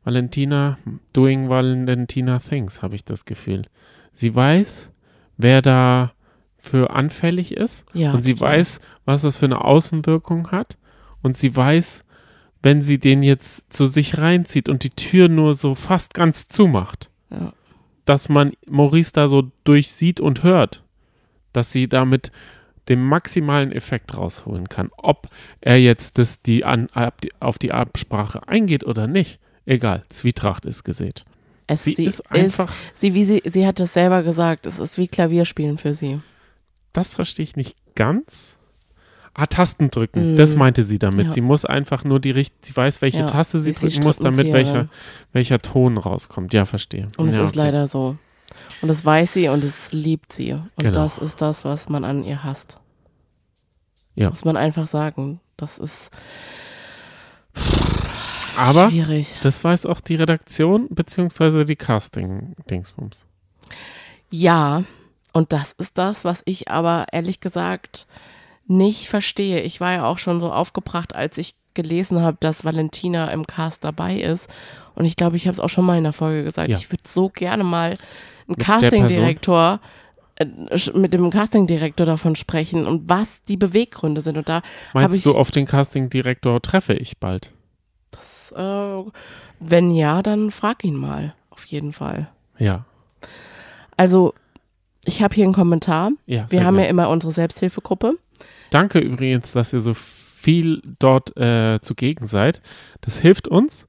[0.05, 0.79] Valentina,
[1.13, 3.63] doing Valentina things, habe ich das Gefühl.
[4.13, 4.91] Sie weiß,
[5.37, 6.13] wer da
[6.63, 8.13] für anfällig ist Ja.
[8.13, 8.59] und sie total.
[8.59, 10.79] weiß, was das für eine Außenwirkung hat
[11.23, 12.05] und sie weiß,
[12.63, 17.11] wenn sie den jetzt zu sich reinzieht und die Tür nur so fast ganz zumacht,
[17.31, 17.53] Ja.
[18.05, 20.83] dass man Maurice da so durchsieht und hört,
[21.53, 22.31] dass sie damit
[22.89, 24.91] den maximalen Effekt rausholen kann.
[24.97, 25.29] Ob
[25.61, 26.89] er jetzt das die an,
[27.41, 31.25] auf die Absprache eingeht oder nicht, egal, Zwietracht ist gesät.
[31.69, 34.99] Es, Sie, sie ist einfach, sie, wie sie, sie hat das selber gesagt, es ist
[34.99, 36.21] wie Klavierspielen für sie.
[36.93, 38.57] Das verstehe ich nicht ganz.
[39.35, 40.37] Ah, Tasten drücken, Mm.
[40.37, 41.27] das meinte sie damit.
[41.29, 41.33] Ja.
[41.33, 44.19] Sie muss einfach nur die richtige, sie weiß, welche Ja, Taste sie sie drücken muss,
[44.19, 44.89] damit welcher,
[45.33, 46.53] welcher Ton rauskommt.
[46.53, 47.09] Ja, verstehe.
[47.17, 47.59] Und es ja, ist okay.
[47.59, 48.17] leider so.
[48.83, 50.53] Und das weiß sie und es liebt sie.
[50.53, 50.93] Und Genau.
[50.93, 52.75] das ist das, was man an ihr hasst.
[54.15, 54.29] Ja.
[54.29, 55.41] Muss man einfach sagen.
[55.57, 56.11] Das ist
[58.57, 59.39] Aber schwierig.
[59.43, 63.27] das weiß auch die Redaktion beziehungsweise die Casting-Dingsbums.
[64.31, 64.85] Ja,
[65.33, 68.07] und das ist das, was ich aber ehrlich gesagt
[68.67, 69.61] nicht verstehe.
[69.61, 73.83] Ich war ja auch schon so aufgebracht, als ich gelesen habe, dass Valentina im Cast
[73.83, 74.53] dabei ist.
[74.95, 76.69] Und ich glaube, ich habe es auch schon mal in der Folge gesagt.
[76.69, 76.77] Ja.
[76.77, 77.97] Ich würde so gerne mal
[78.47, 79.81] einen Castingdirektor
[80.37, 80.47] äh,
[80.95, 84.37] mit dem Castingdirektor davon sprechen und was die Beweggründe sind.
[84.37, 87.53] Und da Meinst ich, du, auf den Casting-Direktor treffe ich bald?
[88.13, 89.11] das, äh,
[89.61, 91.35] wenn ja, dann frag ihn mal.
[91.51, 92.29] Auf jeden Fall.
[92.59, 92.85] Ja.
[93.97, 94.35] Also,
[95.05, 96.11] ich habe hier einen Kommentar.
[96.27, 96.89] ja Wir haben ja gerne.
[96.89, 98.11] immer unsere Selbsthilfegruppe.
[98.71, 102.63] Danke übrigens, dass ihr so viel dort äh, zugegen seid.
[103.01, 103.87] Das hilft uns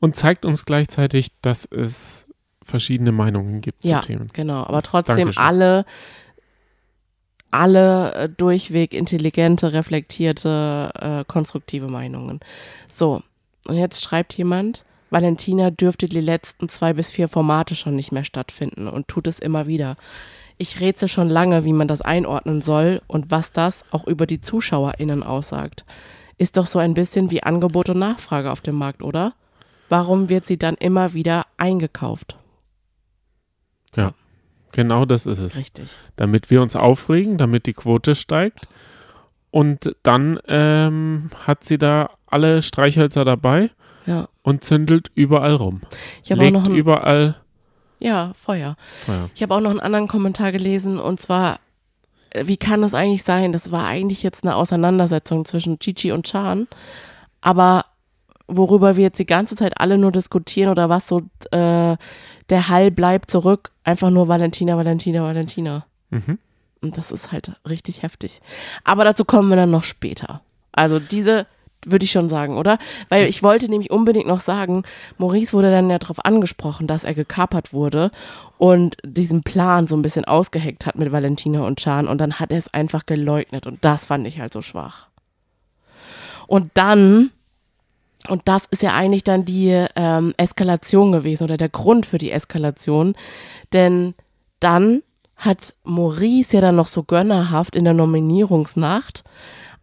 [0.00, 2.26] und zeigt uns gleichzeitig, dass es
[2.62, 4.28] verschiedene Meinungen gibt Ja, zu Themen.
[4.32, 4.62] genau.
[4.62, 5.42] Aber Das- trotzdem Dankeschön.
[5.42, 5.84] alle,
[7.50, 12.40] alle äh, durchweg intelligente, reflektierte, äh, konstruktive Meinungen.
[12.88, 13.22] So,
[13.66, 18.24] und jetzt schreibt jemand, Valentina dürfte die letzten zwei bis vier Formate schon nicht mehr
[18.24, 19.96] stattfinden und tut es immer wieder.
[20.58, 24.40] Ich rätsel schon lange, wie man das einordnen soll und was das auch über die
[24.40, 25.84] ZuschauerInnen aussagt.
[26.36, 29.34] Ist doch so ein bisschen wie Angebot und Nachfrage auf dem Markt, oder?
[29.88, 32.36] Warum wird sie dann immer wieder eingekauft?
[34.72, 35.56] Genau das ist es.
[35.56, 35.90] Richtig.
[36.16, 38.68] Damit wir uns aufregen, damit die Quote steigt.
[39.50, 43.70] Und dann ähm, hat sie da alle Streichhölzer dabei
[44.08, 44.28] Ja.
[44.42, 45.82] und zündelt überall rum.
[46.24, 47.36] Ich habe auch noch einen, überall
[47.98, 48.76] ja, Feuer.
[48.78, 49.28] Feuer.
[49.34, 51.60] Ich habe auch noch einen anderen Kommentar gelesen und zwar,
[52.30, 53.52] äh, wie kann es eigentlich sein?
[53.52, 56.68] Das war eigentlich jetzt eine Auseinandersetzung zwischen Chichi und Chan,
[57.40, 57.84] aber
[58.46, 61.18] worüber wir jetzt die ganze Zeit alle nur diskutieren oder was so
[61.50, 61.96] äh,
[62.48, 65.84] der Hall bleibt zurück, einfach nur Valentina, Valentina, Valentina.
[66.10, 66.38] Mhm.
[66.80, 68.40] Und das ist halt richtig heftig.
[68.84, 70.40] Aber dazu kommen wir dann noch später.
[70.72, 71.46] Also diese
[71.84, 72.78] würde ich schon sagen, oder?
[73.08, 74.82] Weil ich wollte nämlich unbedingt noch sagen,
[75.16, 78.10] Maurice wurde dann ja darauf angesprochen, dass er gekapert wurde
[78.58, 82.50] und diesen Plan so ein bisschen ausgeheckt hat mit Valentina und Chan und dann hat
[82.50, 85.06] er es einfach geleugnet und das fand ich halt so schwach.
[86.46, 87.30] Und dann,
[88.28, 92.32] und das ist ja eigentlich dann die ähm, Eskalation gewesen oder der Grund für die
[92.32, 93.14] Eskalation,
[93.72, 94.14] denn
[94.60, 95.02] dann
[95.36, 99.22] hat Maurice ja dann noch so gönnerhaft in der Nominierungsnacht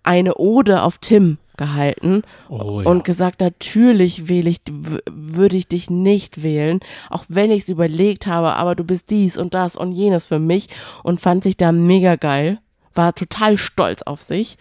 [0.04, 2.90] eine Ode auf Tim gehalten Oh ja.
[2.90, 4.62] und gesagt, natürlich wähle ich,
[5.10, 9.38] würde ich dich nicht wählen, auch wenn ich es überlegt habe, aber du bist dies
[9.38, 10.68] und das und jenes für mich
[11.04, 12.60] und fand sich da mega geil,
[12.94, 14.58] war total stolz auf sich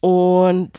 [0.00, 0.70] und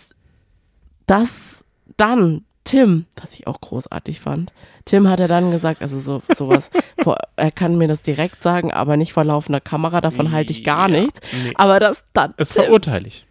[1.08, 1.64] das
[1.98, 4.54] dann Tim, was ich auch großartig fand.
[4.86, 6.70] Tim hat er dann gesagt, also so sowas,
[7.02, 10.64] vor, er kann mir das direkt sagen, aber nicht vor laufender Kamera, davon halte ich
[10.64, 11.20] gar Ja, nichts.
[11.44, 11.52] nee.
[11.56, 13.26] Aber das dann Es Tim, verurteile ich.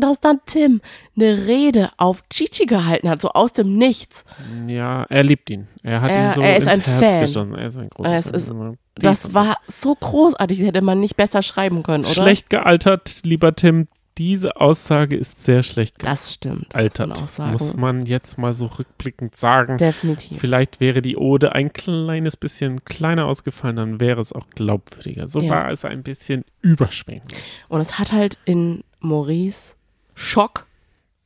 [0.00, 0.80] Dass dann Tim
[1.16, 4.24] eine Rede auf Chichi gehalten hat, so aus dem Nichts.
[4.66, 5.68] Ja, er liebt ihn.
[5.82, 7.20] Er hat Er- ihn so er ist ins ein Herz Fan.
[7.20, 7.54] geschossen.
[7.54, 8.34] Er ist ein großer Es Fan.
[8.34, 12.14] ist- Also, Das war so großartig, das hätte man nicht besser schreiben können, oder?
[12.14, 13.86] Schlecht gealtert, lieber Tim.
[14.18, 16.70] Diese Aussage ist sehr schlecht Das stimmt.
[16.70, 17.20] gealtert.
[17.20, 17.52] Muss man.
[17.52, 19.78] Muss man jetzt mal so rückblickend sagen.
[19.78, 20.40] Definitiv.
[20.40, 25.28] Vielleicht wäre die Ode ein kleines bisschen kleiner ausgefallen, dann wäre es auch glaubwürdiger.
[25.28, 25.50] So Ja.
[25.52, 27.38] war es ein bisschen überschwänglich.
[27.68, 29.74] Und es hat halt in Maurice
[30.18, 30.66] Schock,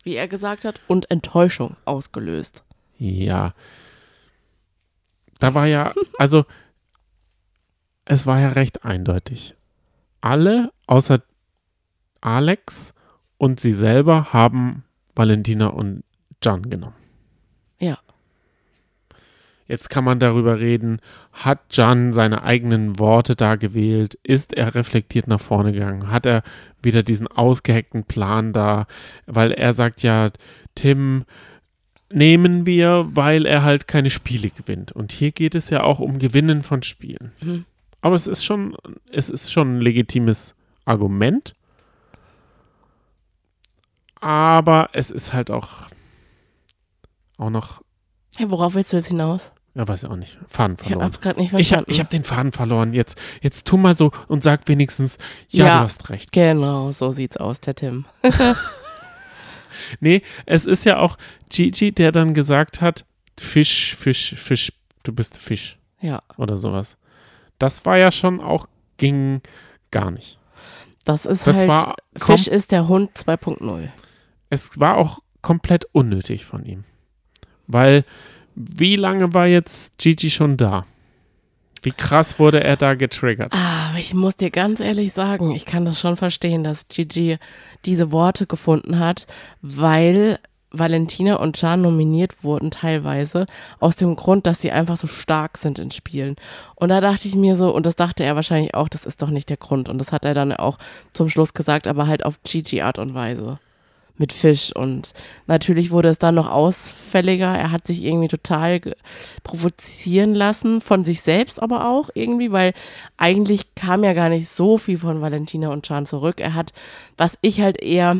[0.05, 2.63] wie er gesagt hat, und Enttäuschung ausgelöst.
[2.99, 3.55] Ja.
[5.41, 6.45] Da war ja, also,
[8.05, 9.57] es war ja recht eindeutig.
[10.21, 11.23] Alle außer
[12.21, 12.95] Alex
[13.39, 14.85] und sie selber haben
[15.17, 16.05] Valentina und
[16.43, 17.02] Jan genommen.
[19.73, 21.01] Jetzt kann man darüber reden,
[21.33, 24.19] hat Jan seine eigenen Worte da gewählt?
[24.23, 26.11] Ist er reflektiert nach vorne gegangen?
[26.11, 26.43] Hat er
[26.83, 28.87] wieder diesen ausgehackten Plan da?
[29.25, 30.31] Weil er sagt ja,
[30.75, 31.25] Tim
[32.11, 34.93] nehmen wir, weil er halt keine Spiele gewinnt.
[34.93, 37.33] Und hier geht es ja auch um Gewinnen von Spielen.
[37.41, 37.65] Mhm.
[38.03, 38.77] Aber es ist schon,
[39.11, 40.55] es ist schon ein legitimes
[40.85, 41.55] Argument.
[44.21, 45.85] Aber es ist halt auch,
[47.39, 47.81] auch noch
[48.37, 49.51] Hey, worauf willst du jetzt hinaus?
[49.75, 50.39] Ja, weiß ich auch nicht.
[50.49, 51.05] Faden Ich verloren.
[51.07, 51.91] hab's gerade nicht Ich habe verstanden.
[51.93, 52.93] ich hab den Faden verloren.
[52.93, 55.79] Jetzt, jetzt tu mal so und sag wenigstens, ja, Ja.
[55.79, 56.33] du hast recht.
[56.33, 58.05] genau, so sieht's aus, der Tim.
[60.01, 61.17] Nee, es ist ja auch
[61.49, 63.07] Gigi, der dann gesagt hat,
[63.39, 64.71] Fisch, Fisch, Fisch,
[65.03, 66.99] du bist Fisch Ja, oder sowas.
[67.59, 68.67] Das war ja schon auch,
[68.99, 69.41] ging
[69.91, 70.39] gar nicht.
[71.05, 73.89] das ist Das halt, war, Fisch ist der Hund 2.0.
[74.51, 76.85] es war auch komplett unnötig von ihm.
[77.67, 78.05] Weil,
[78.55, 80.87] wie lange war jetzt Gigi schon da?
[81.83, 83.53] Wie krass wurde er da getriggert?
[83.53, 87.39] Ah, ich muss dir ganz ehrlich sagen, ich kann das schon verstehen, dass Gigi
[87.85, 89.27] diese Worte gefunden hat,
[89.63, 90.39] weil
[90.71, 93.47] Valentina und Can nominiert wurden teilweise
[93.79, 96.37] aus dem Grund, dass sie einfach so stark sind in Spielen.
[96.77, 99.31] Und da dachte ich mir so, und das dachte er wahrscheinlich auch, das ist doch
[99.31, 99.89] nicht der Grund.
[99.89, 100.79] Und das hat er dann auch
[101.13, 103.59] zum Schluss gesagt, aber halt auf Gigi-Art und Weise.
[104.17, 104.75] Mit Fisch.
[104.75, 105.13] Und
[105.47, 107.47] natürlich wurde es dann noch ausfälliger.
[107.47, 108.81] Er hat sich irgendwie total
[109.43, 112.75] provozieren lassen, von sich selbst aber auch irgendwie, weil
[113.17, 116.41] eigentlich kam ja gar nicht so viel von Valentina und Can zurück.
[116.41, 116.73] Er hat,
[117.17, 118.19] was ich halt eher,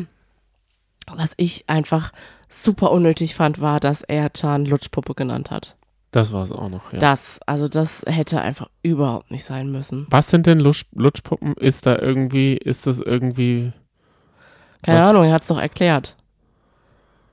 [1.15, 2.11] was ich einfach
[2.49, 5.75] super unnötig fand, war, dass er Can Lutschpuppe genannt hat.
[6.13, 6.99] Das war es auch noch, ja.
[6.99, 10.05] Das, also das hätte einfach überhaupt nicht sein müssen.
[10.11, 11.55] Was sind denn Lutsch, Lutschpuppen?
[11.55, 13.73] Ist da irgendwie, ist das irgendwie,
[14.83, 15.05] Keine Was?
[15.05, 16.15] Ahnung, er hat es doch erklärt.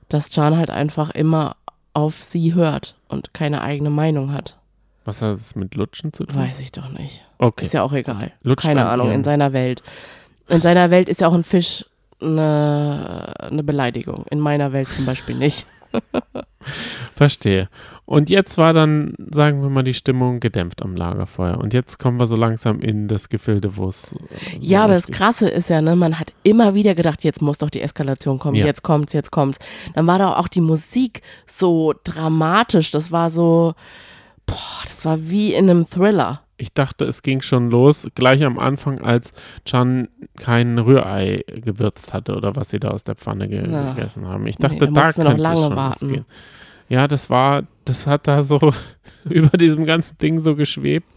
[0.09, 1.55] Dass Can halt einfach immer
[1.93, 4.57] auf sie hört und keine eigene Meinung hat.
[5.05, 6.37] was hat das mit Lutschen zu tun?
[6.41, 7.25] Weiß ich doch nicht.
[7.37, 7.65] Okay.
[7.65, 8.31] Ist ja auch egal.
[8.43, 9.83] Lutscht Keine Ahnung, ihrem- in seiner Welt.
[10.47, 11.85] In seiner Welt ist ja auch ein Fisch
[12.21, 14.25] eine, eine Beleidigung.
[14.29, 15.65] In meiner Welt zum Beispiel nicht.
[17.15, 17.69] Verstehe.
[18.05, 21.57] Und jetzt war dann, sagen wir mal, die Stimmung gedämpft am Lagerfeuer.
[21.57, 24.09] Und jetzt kommen wir so langsam in das Gefilde, wo es.
[24.09, 24.17] so
[24.59, 27.69] Ja, aber das Krasse ist ja, ne, man hat immer wieder gedacht, jetzt muss doch
[27.69, 28.65] die Eskalation kommen, Ja.
[28.65, 29.59] jetzt kommt's, jetzt kommt's.
[29.93, 33.75] Dann war da auch die Musik so dramatisch, das war so,
[34.45, 36.41] boah, das war wie in einem Thriller.
[36.61, 39.33] Ich dachte, es ging schon los, gleich am Anfang, als
[39.65, 43.93] Chan kein Rührei gewürzt hatte oder was sie da aus der Pfanne ge Ja.
[43.93, 44.45] gegessen haben.
[44.45, 46.05] Ich Nee, dachte, da da könnte es schon warten.
[46.05, 46.25] losgehen.
[46.87, 48.59] Ja, das war, das hat da so
[49.25, 51.07] über diesem ganzen Ding so geschwebt.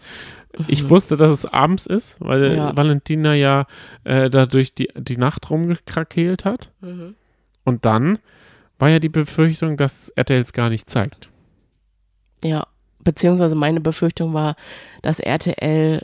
[0.68, 2.57] Ich wusste, dass es abends ist, weil Mhm.
[2.57, 2.76] Ja.
[2.76, 3.66] Valentina ja
[4.04, 6.70] äh, dadurch die, die Nacht rumgekrakeelt hat.
[6.80, 7.16] Mhm.
[7.64, 8.18] Und dann
[8.78, 11.28] war ja die Befürchtung, dass RTL es gar nicht zeigt.
[12.42, 12.66] Ja,
[13.04, 14.56] beziehungsweise meine Befürchtung war,
[15.02, 16.02] dass RTL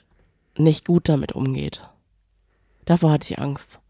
[0.56, 1.80] nicht gut damit umgeht.
[2.84, 3.80] Davor hatte ich Angst.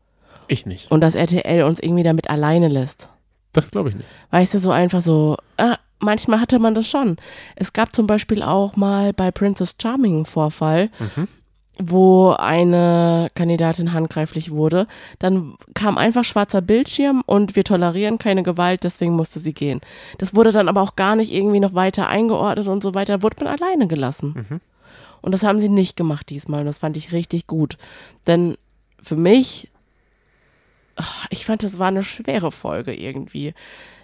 [0.49, 0.91] Ich nicht.
[0.91, 3.09] Und dass RTL uns irgendwie damit alleine lässt.
[3.53, 4.09] Das glaube ich nicht.
[4.31, 7.17] Weißt du, so einfach so, ah, manchmal hatte man das schon.
[7.57, 11.29] Es gab zum Beispiel auch mal bei Princess Charming einen Vorfall, Mhm.
[11.83, 14.87] Wo eine Kandidatin handgreiflich wurde.
[15.19, 19.81] Dann kam einfach schwarzer Bildschirm und wir tolerieren keine Gewalt, deswegen musste sie gehen.
[20.19, 23.19] Das wurde dann aber auch gar nicht irgendwie noch weiter eingeordnet und so weiter.
[23.19, 24.47] Da wurde man alleine gelassen.
[24.49, 24.61] Mhm.
[25.23, 27.77] Und das haben sie nicht gemacht diesmal und das fand ich richtig gut.
[28.27, 28.57] Denn
[29.03, 29.69] für mich,
[31.31, 33.55] ich fand, das war eine schwere Folge irgendwie.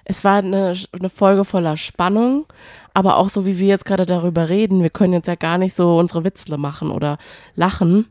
[0.09, 2.47] Es war eine, eine Folge voller Spannung,
[2.95, 5.77] aber auch so, wie wir jetzt gerade darüber reden, wir können jetzt ja gar nicht
[5.77, 7.19] so unsere Witzle machen oder
[7.55, 8.07] lachen.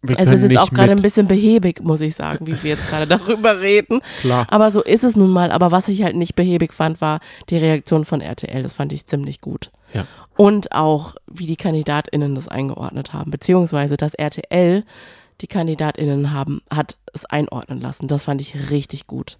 [0.00, 2.88] Wir Es ist jetzt auch gerade ein bisschen behäbig, muss ich sagen, wie wir jetzt
[2.88, 4.00] gerade darüber reden.
[4.20, 4.46] klar.
[4.48, 5.50] Aber so ist es nun mal.
[5.50, 7.18] Aber was ich halt nicht behäbig fand, war
[7.50, 8.62] die Reaktion von RTL.
[8.62, 9.72] Das fand ich ziemlich gut.
[9.92, 10.06] Ja.
[10.36, 13.32] Und auch, wie die KandidatInnen das eingeordnet haben.
[13.32, 14.84] Beziehungsweise, dass RTL
[15.40, 18.06] die KandidatInnen haben, hat es einordnen lassen.
[18.06, 19.36] Das fand ich richtig gut.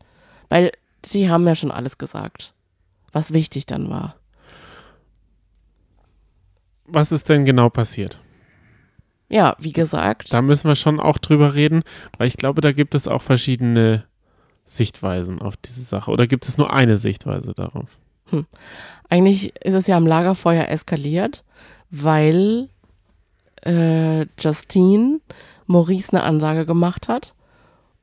[0.49, 0.73] Weil
[1.05, 2.55] sie haben ja schon alles gesagt,
[3.13, 4.17] was wichtig dann war.
[6.87, 8.19] Was ist denn genau passiert?
[9.29, 10.33] Ja, wie gesagt.
[10.33, 11.83] Da müssen wir schon auch drüber reden,
[12.17, 14.05] weil ich glaube, da gibt es auch verschiedene
[14.65, 16.11] Sichtweisen auf diese Sache.
[16.11, 17.99] Oder gibt es nur eine Sichtweise darauf?
[18.31, 18.47] Hm.
[19.11, 21.45] Eigentlich ist es ja am Lagerfeuer eskaliert,
[21.91, 22.69] weil
[23.65, 25.21] äh, Justine
[25.67, 27.35] Maurice eine Ansage gemacht hat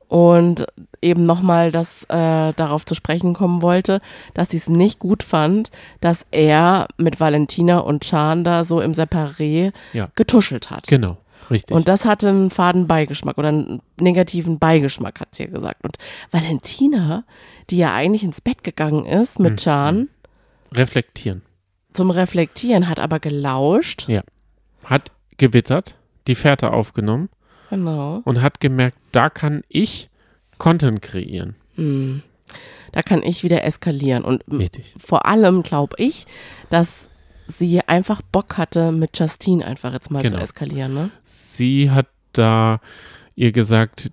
[0.08, 0.66] und
[1.02, 4.00] eben nochmal das äh, darauf zu sprechen kommen wollte,
[4.34, 8.92] dass sie es nicht gut fand, dass er mit Valentina und Chan da so im
[8.92, 10.08] Separé Ja.
[10.14, 10.86] getuschelt hat.
[10.86, 11.16] Genau,
[11.50, 11.76] richtig.
[11.76, 15.84] Und das hatte einen faden Beigeschmack oder einen negativen Beigeschmack, hat sie ja gesagt.
[15.84, 15.96] Und
[16.30, 17.24] Valentina,
[17.70, 19.56] die ja eigentlich ins Bett gegangen ist mit Mhm.
[19.56, 20.08] Chan
[20.72, 21.42] Reflektieren.
[21.92, 24.08] zum Reflektieren, hat aber gelauscht.
[24.84, 27.28] Hat gewittert, die Fährte aufgenommen
[27.70, 28.20] Genau.
[28.24, 30.06] und hat gemerkt, da kann ich
[30.58, 31.54] Content kreieren.
[31.76, 32.22] Hm.
[32.92, 34.24] Da kann ich wieder eskalieren.
[34.24, 34.94] Und Richtig.
[34.98, 36.26] vor allem glaube ich,
[36.70, 37.08] dass
[37.48, 40.36] sie einfach Bock hatte, mit Justine einfach jetzt mal Genau.
[40.38, 40.94] zu eskalieren.
[40.94, 41.10] Ne?
[41.24, 42.80] Sie hat da
[43.34, 44.10] ihr gesagt,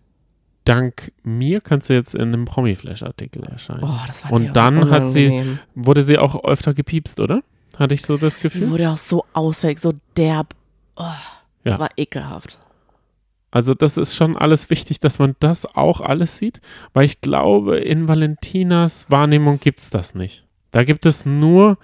[0.65, 3.83] dank mir kannst du jetzt in einem Promi-Flash-Artikel erscheinen.
[3.83, 5.57] Oh, das war Und dann hat sie-.
[5.75, 7.41] Wurde sie auch öfter gepiepst, oder?
[7.77, 8.69] Hatte ich so das Die Gefühl?
[8.69, 10.53] wurde auch so ausfällig, so derb.
[10.95, 11.71] Oh, Ja.
[11.71, 12.59] Das war ekelhaft.
[13.55, 16.59] Also das ist schon alles wichtig, dass man das auch alles sieht,
[16.93, 20.43] weil ich glaube, in Valentinas Wahrnehmung gibt es das nicht.
[20.71, 21.77] Da gibt es nur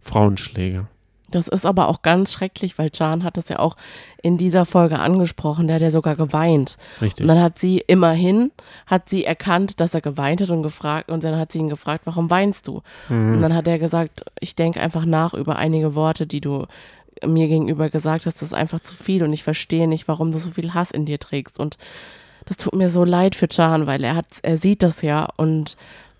[0.00, 0.88] Frauenschläge.
[1.30, 3.76] Das ist aber auch ganz schrecklich, weil Can hat das ja auch
[4.20, 5.66] in dieser Folge angesprochen.
[5.66, 6.76] Der hat ja sogar geweint.
[7.00, 7.22] Richtig.
[7.24, 8.50] Und dann hat sie immerhin,
[8.86, 12.02] hat sie erkannt, dass er geweint hat und gefragt, und dann hat sie ihn gefragt,
[12.04, 12.82] warum weinst du?
[13.08, 13.40] Und Mhm.
[13.40, 16.66] dann hat er gesagt, ich denke einfach nach über einige Worte, die du
[17.24, 20.38] mir gegenüber gesagt hast, das ist einfach zu viel und ich verstehe nicht, warum du
[20.38, 21.58] so viel Hass in dir trägst.
[21.58, 21.76] Und
[22.46, 25.76] das tut mir so leid für Can, weil er hat, er sieht das ja und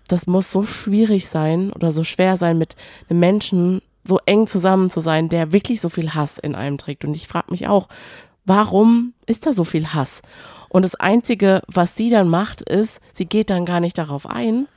[0.07, 2.75] das muss so schwierig sein oder so schwer sein, mit
[3.09, 7.05] einem Menschen so eng zusammen zu sein, der wirklich so viel Hass in einem trägt.
[7.05, 7.87] Und ich frage mich auch,
[8.45, 10.21] warum ist da so viel Hass?
[10.69, 14.67] Und das Einzige, was sie dann macht, ist, sie geht dann gar nicht darauf ein,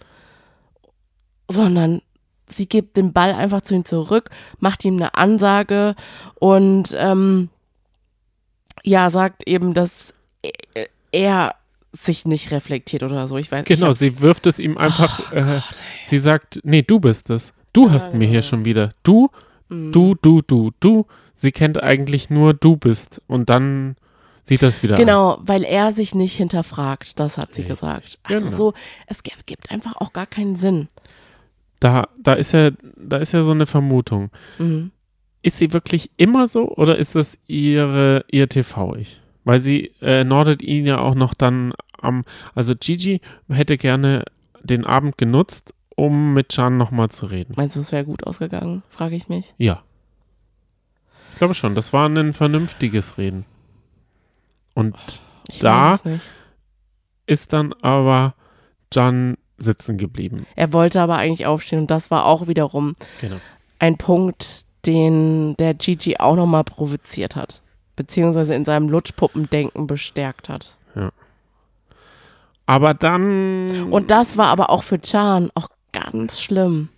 [1.48, 2.02] sondern
[2.48, 5.94] sie gibt den Ball einfach zu ihm zurück, macht ihm eine Ansage
[6.36, 7.48] und ähm,
[8.84, 9.92] ja, sagt eben, dass
[10.42, 11.54] er- er
[11.92, 13.36] sich nicht reflektiert oder so.
[13.38, 15.60] Ich weiß Genau, ich sie wirft es ihm einfach, äh,
[16.04, 17.52] sie sagt, nee, du bist es.
[17.72, 18.90] Du hast mir hier schon wieder.
[19.02, 19.28] Du,
[19.68, 19.90] Mm.
[19.92, 21.06] du, du, du, du.
[21.34, 23.20] Sie kennt eigentlich nur du bist.
[23.26, 23.96] Und dann
[24.44, 25.00] sieht das wieder an.
[25.00, 27.80] Genau, weil er sich nicht hinterfragt, das hat sie Richtig.
[27.80, 28.18] gesagt.
[28.22, 28.56] Also Genau.
[28.56, 28.74] so,
[29.06, 30.88] es gibt einfach auch gar keinen Sinn.
[31.80, 34.30] Da, da, ist ja, da ist ja so eine Vermutung.
[34.58, 34.90] Mhm.
[35.42, 39.20] Ist sie wirklich immer so oder ist das ihre, ihr TV-Ich?
[39.44, 44.24] Weil sie äh, nordet ihn ja auch noch dann am, also Gigi hätte gerne
[44.62, 47.54] den Abend genutzt, um mit Chan nochmal zu reden.
[47.56, 49.54] Meinst du, es wäre gut ausgegangen, frage ich mich.
[49.58, 49.82] Ja.
[51.30, 53.44] Ich glaube schon, das war ein vernünftiges Reden.
[54.74, 54.96] Und
[55.48, 55.98] Ich Da-
[57.26, 58.34] ist dann aber
[58.92, 60.46] Can sitzen geblieben.
[60.56, 63.36] Er wollte aber eigentlich aufstehen und das war auch wiederum Genau.
[63.78, 67.62] ein Punkt, den der Gigi auch nochmal provoziert hat.
[67.96, 70.76] Beziehungsweise in seinem Lutschpuppendenken bestärkt hat.
[72.66, 73.92] Aber dann.
[73.92, 76.88] Und das war aber auch für Can auch ganz schlimm.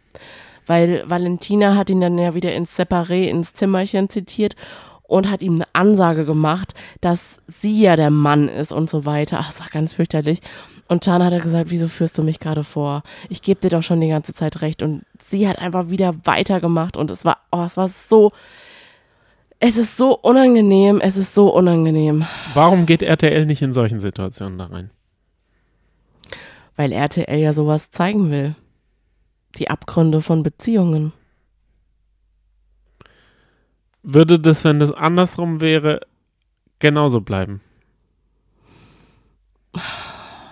[0.66, 4.54] Weil Valentina hat ihn dann ja wieder ins Separé, ins Zimmerchen zitiert
[5.02, 9.38] und hat ihm eine Ansage gemacht, dass sie ja der Mann ist und so weiter.
[9.40, 10.40] Ach, es war ganz fürchterlich.
[10.88, 13.02] Und Can hat gesagt, wieso führst du mich gerade vor?
[13.28, 14.82] Ich gebe dir doch schon die ganze Zeit recht.
[14.82, 18.32] Und sie hat einfach wieder weitergemacht und es war, oh, es war so,
[19.60, 22.24] es ist so unangenehm, es ist so unangenehm.
[22.54, 24.90] warum geht RTL nicht in solchen Situationen da rein?
[26.76, 28.54] Weil RTL ja sowas zeigen will.
[29.56, 31.12] Die Abgründe von Beziehungen.
[34.02, 36.00] Würde das, wenn das andersrum wäre,
[36.78, 37.60] genauso bleiben?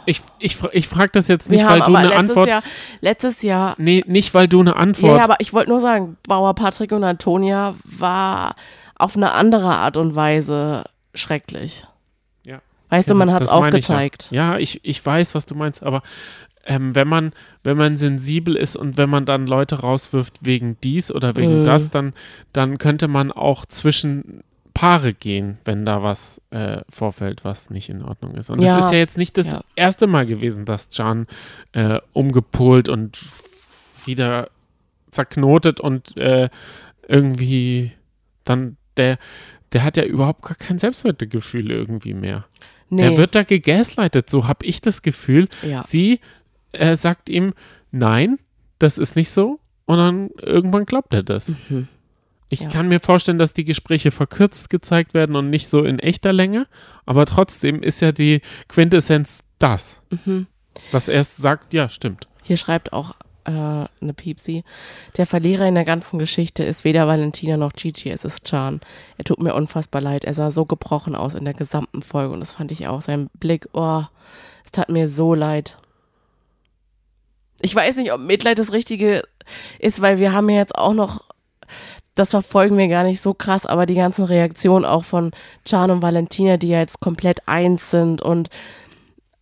[0.06, 2.48] Ich, ich, ich frage das jetzt nicht, Wir weil du aber eine letztes Antwort.
[2.48, 2.62] Jahr,
[3.00, 5.18] letztes Jahr, Nee, nicht weil du eine ja, Antwort.
[5.18, 8.54] ja, aber ich wollte nur sagen, Bauer Patrick und Antonia war
[8.94, 11.82] auf eine andere Art und Weise schrecklich.
[12.46, 12.60] Ja.
[12.88, 14.28] Weißt du, man hat es auch meine ich gezeigt.
[14.30, 16.02] Ja, ja ich, ich weiß, was du meinst, aber
[16.64, 21.12] ähm, wenn man, wenn man sensibel ist und wenn man dann Leute rauswirft wegen dies
[21.12, 21.64] oder wegen Mhm.
[21.64, 22.12] das, dann,
[22.52, 24.42] dann könnte man auch zwischen
[24.76, 28.50] Paare gehen, wenn da was äh, vorfällt, was nicht in Ordnung ist.
[28.50, 28.78] Und es Ja.
[28.78, 29.62] ist ja jetzt nicht das Ja.
[29.74, 31.26] erste Mal gewesen, dass Can
[31.72, 33.18] äh, umgepolt und
[34.04, 34.50] wieder
[35.10, 36.50] zerknotet und äh,
[37.08, 37.92] irgendwie
[38.44, 39.16] dann der,
[39.72, 42.44] der hat ja überhaupt gar kein Selbstwertgefühl irgendwie mehr.
[42.90, 43.00] Nee.
[43.02, 45.48] Der wird da gegaslightet, so habe ich das Gefühl.
[45.62, 45.82] ja.
[45.84, 46.20] Sie
[46.72, 47.54] äh, sagt ihm,
[47.92, 48.38] nein,
[48.78, 49.58] das ist nicht so.
[49.86, 51.50] Und dann irgendwann glaubt er das.
[51.70, 51.88] Mhm.
[52.48, 52.68] Ich Ja.
[52.68, 56.66] kann mir vorstellen, dass die Gespräche verkürzt gezeigt werden und nicht so in echter Länge.
[57.04, 60.00] Aber trotzdem ist ja die Quintessenz das.
[60.10, 60.46] Mhm.
[60.92, 62.28] Was er sagt, ja, stimmt.
[62.42, 64.62] Hier schreibt auch äh, eine Piepsi.
[65.16, 68.80] Der Verlierer in der ganzen Geschichte ist weder Valentina noch Gigi, es ist Chan.
[69.18, 70.24] Er tut mir unfassbar leid.
[70.24, 73.02] Er sah so gebrochen aus in der gesamten Folge und das fand ich auch.
[73.02, 74.02] Sein Blick, oh,
[74.64, 75.76] es tat mir so leid.
[77.62, 79.22] Ich weiß nicht, ob Mitleid das Richtige
[79.78, 81.22] ist, weil wir haben ja jetzt auch noch,
[82.16, 85.30] das verfolgen wir gar nicht so krass, aber die ganzen Reaktionen auch von
[85.64, 88.48] Chan und Valentina, die ja jetzt komplett eins sind und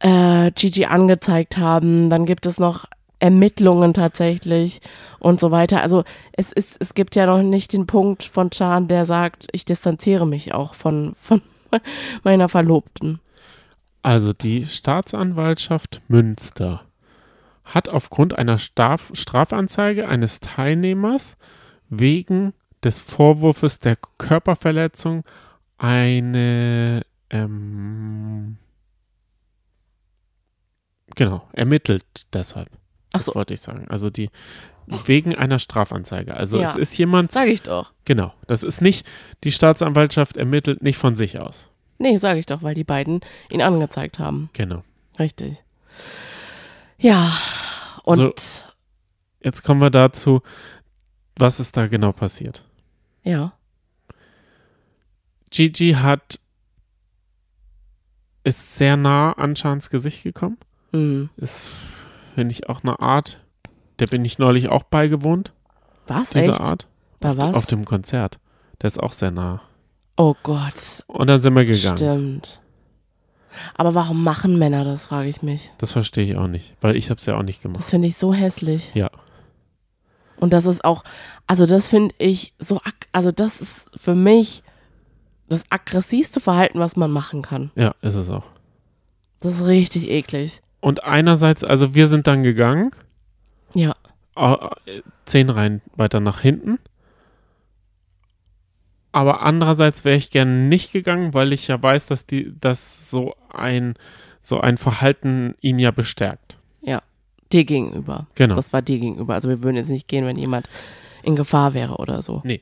[0.01, 2.11] äh, Gigi angezeigt haben.
[2.11, 2.85] Dann gibt es noch
[3.21, 4.81] Ermittlungen tatsächlich
[5.19, 5.83] und so weiter.
[5.83, 9.65] Also es ist, es gibt ja noch nicht den Punkt von Chan, der sagt, ich
[9.65, 11.41] distanziere mich auch von, von
[12.25, 13.21] meiner Verlobten.
[14.03, 16.83] Also die Staatsanwaltschaft Münster
[17.65, 21.39] hat aufgrund einer Straf Strafanzeige eines Teilnehmers
[21.89, 22.53] wegen
[22.85, 25.25] des Vorwurfs der Körperverletzung
[25.79, 28.57] eine ähm,
[31.15, 32.69] genau ermittelt deshalb.
[33.13, 33.35] Ach Das so.
[33.35, 33.87] wollte ich sagen.
[33.89, 34.31] Also die
[35.07, 36.37] wegen einer Strafanzeige.
[36.37, 36.69] Also Ja.
[36.71, 37.93] es ist jemand Sag ich doch.
[38.05, 38.35] genau.
[38.47, 39.07] Das ist nicht
[39.43, 41.71] die Staatsanwaltschaft ermittelt nicht von sich aus.
[41.99, 43.21] Nee, sag ich doch, weil die beiden
[43.51, 44.51] ihn angezeigt haben.
[44.53, 44.85] Genau.
[45.19, 45.63] Richtig.
[46.99, 47.33] Ja.
[48.03, 48.35] Und So.
[49.43, 50.43] Jetzt kommen wir dazu,
[51.37, 52.65] was ist da genau passiert.
[53.25, 53.53] Ja.
[55.51, 56.41] Gigi hat
[58.45, 60.59] ist sehr nah an Chans Gesicht gekommen.
[60.93, 61.31] Mhm.
[61.37, 61.71] Ist,
[62.35, 63.41] finde ich, auch eine Art.
[63.99, 65.53] Der bin ich neulich auch beigewohnt,
[66.07, 66.31] Was?
[66.31, 66.61] diese Echt?
[66.61, 66.87] Art.
[67.21, 67.55] Bei auf, was?
[67.55, 68.39] Auf dem Konzert.
[68.83, 69.63] Der ist auch sehr nah.
[70.17, 71.05] oh Gott.
[71.07, 71.97] Und dann sind wir gegangen.
[71.97, 72.61] Stimmt.
[73.77, 75.71] Aber warum machen Männer das, frage ich mich.
[75.79, 77.83] Das verstehe ich auch nicht, weil ich habe es ja auch nicht gemacht.
[77.83, 78.93] Das finde ich so hässlich.
[78.95, 79.11] Ja.
[80.45, 81.05] Und das ist auch,
[81.47, 82.79] also das finde ich so,
[83.13, 84.63] also das ist für mich
[85.49, 87.71] das aggressivste Verhalten, was man machen kann.
[87.77, 88.45] Ja, ist es auch.
[89.41, 90.61] Das ist richtig eklig.
[90.81, 92.91] Und einerseits, also wir sind dann gegangen,
[93.73, 93.97] Ja.
[95.25, 96.79] zehn Reihen weiter nach hinten.
[99.13, 103.35] Aber andererseits wäre ich gerne nicht gegangen, weil ich ja weiß, dass die, dass so
[103.49, 103.95] ein,
[104.43, 106.59] so ein Verhalten ihn ja bestärkt.
[107.55, 108.27] Dir gegenüber.
[108.35, 108.57] Genau.
[108.57, 109.35] Das war dir gegenüber.
[109.35, 110.69] Also wir würden jetzt nicht gehen, wenn jemand
[111.23, 112.43] in Gefahr wäre oder so.
[112.45, 112.61] Nee.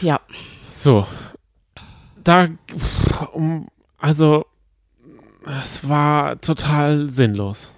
[0.00, 0.20] Ja.
[0.70, 1.06] So.
[2.24, 2.48] Da,
[3.32, 3.68] um,
[3.98, 4.46] also,
[5.62, 7.72] es war total sinnlos.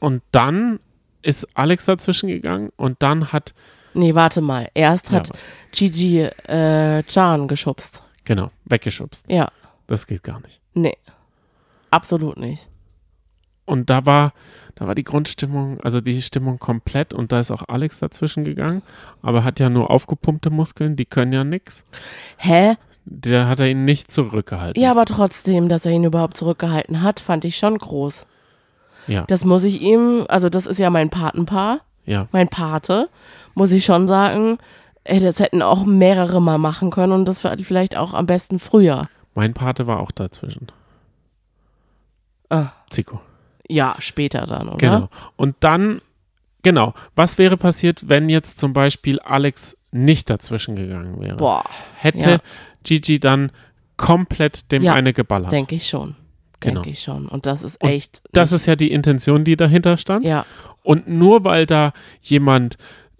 [0.00, 0.80] Und dann
[1.22, 3.54] ist Alex dazwischen gegangen und dann hat,
[3.94, 4.68] Nee, warte mal.
[4.74, 5.34] Erst hat ja,
[5.70, 8.02] Gigi äh, Chan geschubst.
[8.24, 9.26] genau, weggeschubst.
[9.30, 9.48] Ja.
[9.86, 10.60] Das geht gar nicht.
[10.74, 10.96] Nee.
[11.90, 12.68] Absolut nicht.
[13.64, 14.32] Und da war,
[14.74, 18.82] da war die Grundstimmung, also die Stimmung komplett und da ist auch Alex dazwischen gegangen,
[19.22, 21.84] aber hat ja nur aufgepumpte Muskeln, die können ja nix.
[22.38, 22.76] Hä?
[23.04, 24.80] Der hat er ihn nicht zurückgehalten.
[24.80, 28.26] Ja, aber trotzdem, dass er ihn überhaupt zurückgehalten hat, fand ich schon groß.
[29.08, 32.28] ja, Das muss ich ihm, also das ist ja mein Patenpaar, ja.
[32.32, 33.08] mein Pate,
[33.54, 34.58] muss ich schon sagen,
[35.04, 39.08] ey, das hätten auch mehrere mal machen können und das vielleicht auch am besten früher.
[39.34, 40.68] Mein Pate war auch dazwischen.
[42.50, 43.20] Ah, Zico.
[43.72, 44.76] Ja, später dann, oder?
[44.78, 45.08] Genau.
[45.36, 46.00] Und dann,
[46.62, 51.36] genau, was wäre passiert, wenn jetzt zum Beispiel Alex nicht dazwischen gegangen wäre?
[51.36, 51.64] Boah,
[51.96, 52.38] Hätte ja.
[52.84, 53.52] Gigi dann
[53.96, 55.52] komplett dem Ja, eine geballert?
[55.52, 56.16] denke ich schon.
[56.60, 56.82] Genau.
[56.82, 57.26] Denke ich schon.
[57.26, 58.22] Und das ist echt.
[58.32, 60.24] Das ist ja die Intention, die dahinter stand.
[60.24, 60.46] Ja,
[60.82, 62.76] Und nur weil da jemand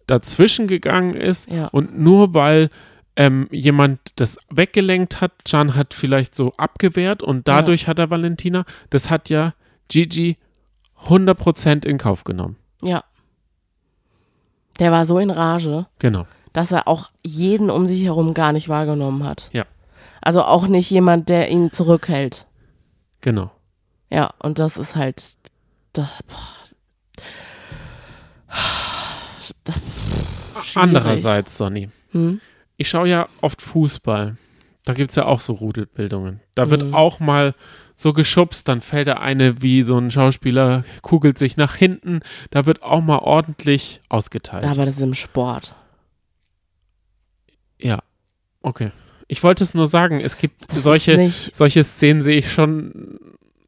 [0.07, 1.69] dazwischen gegangen ist ja.
[1.69, 2.71] und nur weil
[3.17, 8.65] ähm, jemand das weggelenkt hat, Can hat vielleicht so abgewehrt und dadurch hat er Valentina,
[8.91, 9.53] das hat ja
[9.93, 10.37] Gigi
[11.09, 12.57] 100% in Kauf genommen.
[12.83, 13.05] Ja.
[14.79, 16.27] Der war so in Rage, Genau.
[16.55, 19.51] dass er auch jeden um sich herum gar nicht wahrgenommen hat.
[19.53, 19.65] Ja.
[20.23, 22.47] Also auch nicht jemand, der ihn zurückhält.
[23.21, 23.51] Genau.
[24.11, 25.37] Ja, und das ist halt.
[25.93, 26.09] Das.
[30.75, 32.41] Andererseits, Sonny, Hm?
[32.77, 34.37] ich schaue ja oft Fußball.
[34.85, 36.41] Da gibt es ja auch so Rudelbildungen.
[36.55, 36.95] Da wird Mhm.
[36.95, 37.55] auch mal
[38.03, 42.21] so geschubst, dann fällt der eine wie so ein Schauspieler, kugelt sich nach hinten.
[42.51, 44.65] Da wird auch mal ordentlich ausgeteilt.
[44.65, 45.75] Aber das ist im Sport.
[47.81, 48.01] Ja,
[48.63, 48.91] okay.
[49.29, 53.19] Ich wollte es nur sagen, es gibt Das solche, solche Szenen sehe ich schon.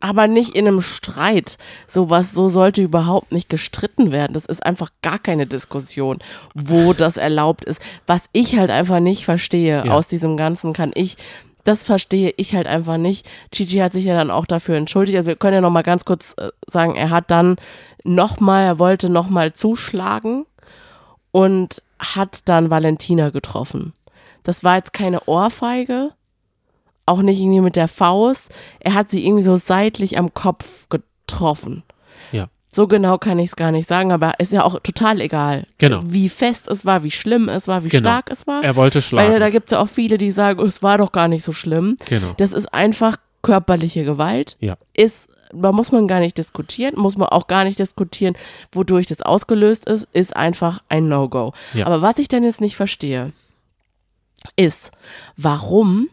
[0.00, 1.56] aber nicht in einem Streit.
[1.86, 4.34] Sowas, so sollte überhaupt nicht gestritten werden.
[4.34, 6.18] Das ist einfach gar keine Diskussion,
[6.54, 7.80] wo das erlaubt ist.
[8.06, 9.92] Was ich halt einfach nicht verstehe Ja.
[9.94, 11.16] aus diesem Ganzen, kann ich
[11.64, 13.28] das verstehe ich halt einfach nicht.
[13.50, 15.16] Gigi hat sich ja dann auch dafür entschuldigt.
[15.16, 17.56] Also wir können ja noch mal ganz kurz äh, sagen, er hat dann
[18.04, 20.46] noch mal, er wollte noch mal zuschlagen
[21.32, 23.94] und hat dann Valentina getroffen.
[24.42, 26.10] Das war jetzt keine Ohrfeige,
[27.06, 28.44] auch nicht irgendwie mit der Faust.
[28.80, 31.82] Er hat sie irgendwie so seitlich am Kopf getroffen.
[32.74, 35.66] So genau kann ich es gar nicht sagen, aber ist ja auch total egal.
[35.78, 36.00] Genau.
[36.04, 38.00] Wie fest es war, wie schlimm es war, wie Genau.
[38.10, 38.64] stark es war.
[38.64, 39.30] Er wollte schlagen.
[39.32, 41.44] Weil da gibt es ja auch viele, die sagen, "Oh, es war doch gar nicht
[41.44, 41.96] so schlimm.
[42.06, 42.34] genau.
[42.36, 44.56] Das ist einfach körperliche Gewalt.
[44.58, 44.76] Ja.
[44.94, 48.34] Ist, da muss man gar nicht diskutieren, muss man auch gar nicht diskutieren,
[48.72, 51.52] wodurch das ausgelöst ist, ist einfach ein No-Go.
[51.74, 51.86] Ja.
[51.86, 53.32] Aber was ich denn jetzt nicht verstehe,
[54.56, 54.90] ist,
[55.36, 56.08] warum,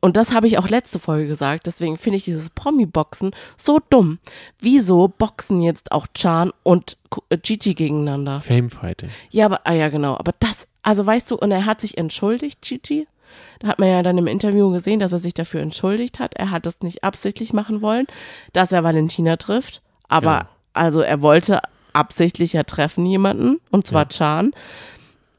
[0.00, 3.32] und das habe ich auch letzte Folge gesagt, deswegen finde ich dieses Promi-Boxen
[3.62, 4.18] so dumm.
[4.60, 6.96] Wieso boxen jetzt auch Chan und
[7.30, 8.40] äh, Gigi gegeneinander?
[8.40, 9.10] Famefighting.
[9.30, 10.14] Ja, aber, ah ja, genau.
[10.16, 13.06] Aber das, also weißt du, und er hat sich entschuldigt, Gigi.
[13.58, 16.34] Da hat man ja dann im Interview gesehen, dass er sich dafür entschuldigt hat.
[16.34, 18.06] Er hat das nicht absichtlich machen wollen,
[18.52, 19.82] dass er Valentina trifft.
[20.08, 20.48] Aber, Genau.
[20.72, 21.60] also er wollte
[21.92, 24.08] absichtlich ja treffen jemanden, und zwar Ja.
[24.08, 24.52] Chan.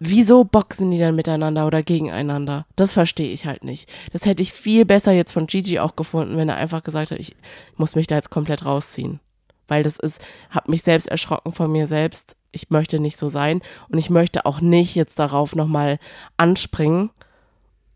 [0.02, 2.66] Wieso boxen die dann miteinander oder gegeneinander?
[2.78, 3.92] Das verstehe ich halt nicht.
[4.14, 7.20] Das hätte ich viel besser jetzt von Gigi auch gefunden, wenn er einfach gesagt hat,
[7.20, 7.36] ich
[7.76, 9.20] muss mich da jetzt komplett rausziehen.
[9.68, 12.38] Weil das ist, hab mich selbst erschrocken von mir selbst.
[12.52, 16.00] Ich möchte nicht so sein und ich möchte auch nicht jetzt darauf nochmal
[16.38, 17.12] anspringen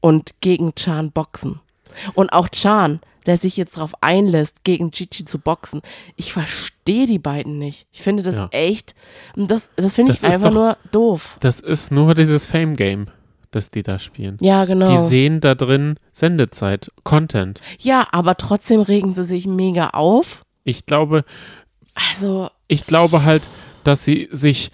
[0.01, 1.61] und gegen Chan boxen.
[2.13, 5.81] Und auch Chan, der sich jetzt darauf einlässt, gegen Gigi zu boxen.
[6.15, 7.87] Ich verstehe die beiden nicht.
[7.91, 8.47] Ich finde das Ja.
[8.51, 8.93] echt,
[9.35, 11.35] das, das finde ich einfach doch- nur doof.
[11.39, 13.07] Das ist nur dieses Fame-Game,
[13.51, 14.37] das die da spielen.
[14.41, 14.85] Ja, genau.
[14.85, 17.61] Die sehen da drin Sendezeit, Content.
[17.79, 20.41] Ja, aber trotzdem regen sie sich mega auf.
[20.63, 21.23] Ich glaube,
[22.11, 23.47] Also ich glaube halt,
[23.83, 24.71] dass sie sich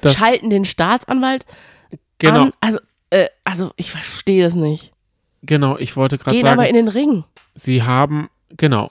[0.00, 1.44] das schalten den Staatsanwalt
[2.18, 2.52] genau, an.
[2.60, 2.78] Also,
[3.10, 4.92] äh, also ich verstehe das nicht.
[5.42, 7.24] genau, ich wollte gerade Gehen sagen, aber in den Ring.
[7.54, 8.90] Sie haben genau,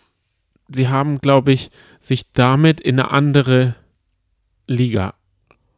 [0.69, 3.75] sie haben glaube ich sich damit in eine andere
[4.67, 5.13] Liga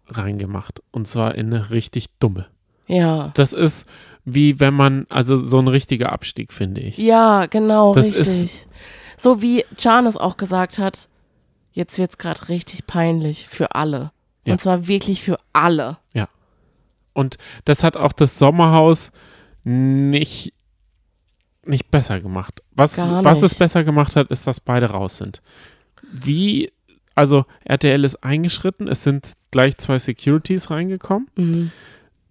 [0.08, 2.48] reingemacht und zwar in eine richtig dumme.
[2.88, 3.32] Ja.
[3.36, 3.88] Das ist
[4.26, 6.98] wie wenn man also so ein richtiger Abstieg finde ich.
[6.98, 8.68] Ja, genau, Das richtig.
[9.18, 11.08] So wie Can es auch gesagt hat,
[11.72, 14.12] jetzt wird es gerade richtig peinlich für alle.
[14.46, 14.54] Ja.
[14.54, 15.98] Und zwar wirklich für alle.
[17.14, 19.12] Und das hat auch das Sommerhaus
[19.64, 20.54] nicht,
[21.66, 22.62] nicht besser gemacht.
[22.72, 23.60] Was, Gar was es nicht.
[23.60, 25.42] besser gemacht hat, ist, dass beide raus sind.
[26.12, 26.72] Wie,
[27.16, 31.30] also RTL ist eingeschritten, es sind gleich zwei Securities reingekommen.
[31.36, 31.72] Mhm.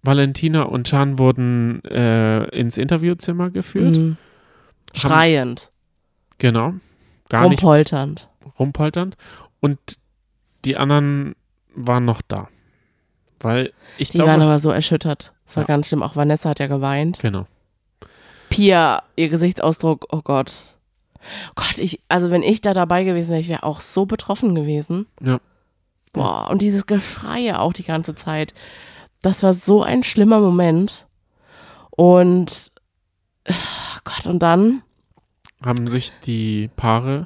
[0.03, 3.95] Valentina und Chan wurden äh, ins Interviewzimmer geführt.
[3.97, 4.17] Mhm.
[4.93, 5.71] Schreiend,
[6.39, 6.73] Genau.
[7.29, 8.27] Gar nicht rumpolternd.
[8.59, 9.15] rumpolternd.
[9.61, 9.79] Und
[10.65, 11.35] die anderen
[11.73, 12.49] waren noch da.
[13.39, 14.31] Weil ich Die glaube.
[14.31, 15.33] waren aber so erschüttert.
[15.45, 15.67] Es war Ja.
[15.67, 16.03] ganz schlimm.
[16.03, 17.19] Auch Vanessa hat ja geweint.
[17.19, 17.47] genau.
[18.53, 20.77] Pia, ihr Gesichtsausdruck, oh Gott.
[21.55, 25.07] Gott, ich, also wenn ich da dabei gewesen wäre, ich wäre auch so betroffen gewesen.
[25.21, 25.39] Ja.
[26.11, 28.53] Boah, und dieses Geschrei auch die ganze Zeit.
[29.23, 31.07] Das war so ein schlimmer Moment.
[31.89, 32.71] Und
[33.47, 33.53] ah,
[34.03, 34.83] Gott, und dann,
[35.65, 37.25] haben sich die Paare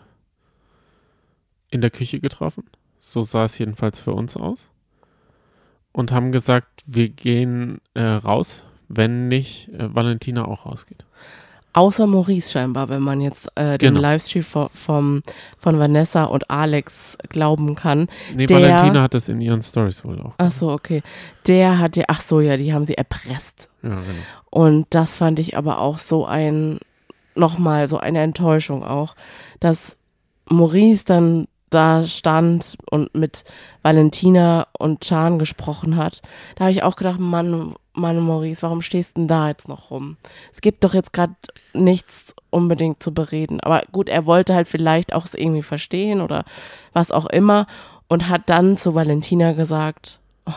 [1.72, 2.64] in der Küche getroffen.
[3.00, 4.70] So sah es jedenfalls für uns aus.
[5.92, 11.04] Und haben gesagt, wir gehen äh, raus, wenn nicht äh, Valentina auch rausgeht.
[11.74, 14.02] außer Maurice scheinbar, wenn man jetzt äh, dem Genau.
[14.02, 15.22] Livestream von, vom,
[15.60, 18.08] von Vanessa und Alex glauben kann.
[18.36, 20.34] Nee, Der- Valentina hat das in ihren Stories wohl auch.
[20.40, 21.04] Ach so, okay.
[21.46, 23.70] Der hat ja, ach so, ja, die haben sie erpresst.
[23.84, 24.02] Ja, genau.
[24.50, 26.80] Und das fand ich aber auch so ein,
[27.36, 29.16] nochmal so eine Enttäuschung auch,
[29.60, 29.98] dass
[30.50, 33.44] Maurice dann da stand und mit
[33.84, 36.22] Valentina und Chan gesprochen hat.
[36.56, 39.92] Da habe ich auch gedacht, Mann, Mann, Maurice, warum stehst du denn da jetzt noch
[39.92, 40.18] rum?
[40.54, 41.36] Es gibt doch jetzt gerade
[41.74, 43.60] nichts unbedingt zu bereden.
[43.60, 46.46] Aber gut, er wollte halt vielleicht auch es irgendwie verstehen oder
[46.94, 47.68] was auch immer
[48.08, 50.54] und hat dann zu Valentina gesagt, oh,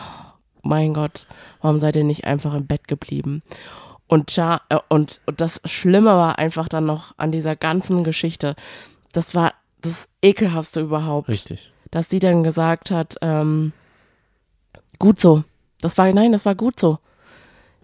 [0.63, 1.25] mein Gott,
[1.61, 3.41] warum seid ihr nicht einfach im Bett geblieben?
[4.07, 8.55] Und, ja, äh, und, und das Schlimme war einfach dann noch an dieser ganzen Geschichte,
[9.13, 11.73] das war das ekelhaftste überhaupt, Richtig.
[11.89, 13.73] dass sie dann gesagt hat, ähm,
[14.99, 15.43] gut so.
[15.81, 16.99] Das war, nein, das war gut so.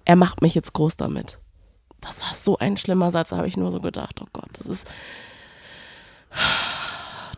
[0.07, 1.37] Er macht mich jetzt groß damit.
[1.99, 4.65] Das war so ein schlimmer Satz, da habe ich nur so gedacht, oh Gott, das
[4.67, 4.87] ist,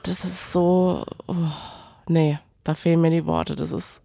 [0.03, 1.35] das ist so, oh,
[2.07, 4.03] nee, da fehlen mir die Worte, das ist,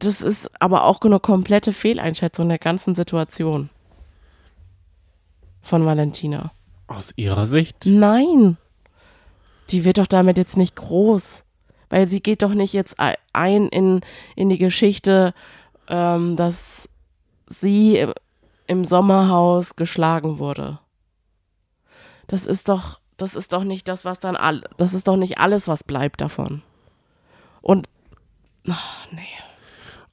[0.00, 3.70] das ist aber auch eine komplette Fehleinschätzung der ganzen Situation
[5.62, 6.50] von Valentina.
[6.88, 7.86] Aus ihrer Sicht.
[7.86, 8.56] Nein.
[9.70, 11.44] Die wird doch damit jetzt nicht groß.
[11.88, 14.00] Weil sie geht doch nicht jetzt ei- ein in,
[14.34, 15.34] in die Geschichte,
[15.88, 16.88] ähm, dass
[17.46, 18.06] sie
[18.66, 20.80] im Sommerhaus geschlagen wurde.
[22.26, 25.38] Das ist doch, das ist doch nicht das, was dann all, das ist doch nicht
[25.38, 26.62] alles, was bleibt davon.
[27.62, 27.88] Und,
[28.68, 29.22] ach, nee.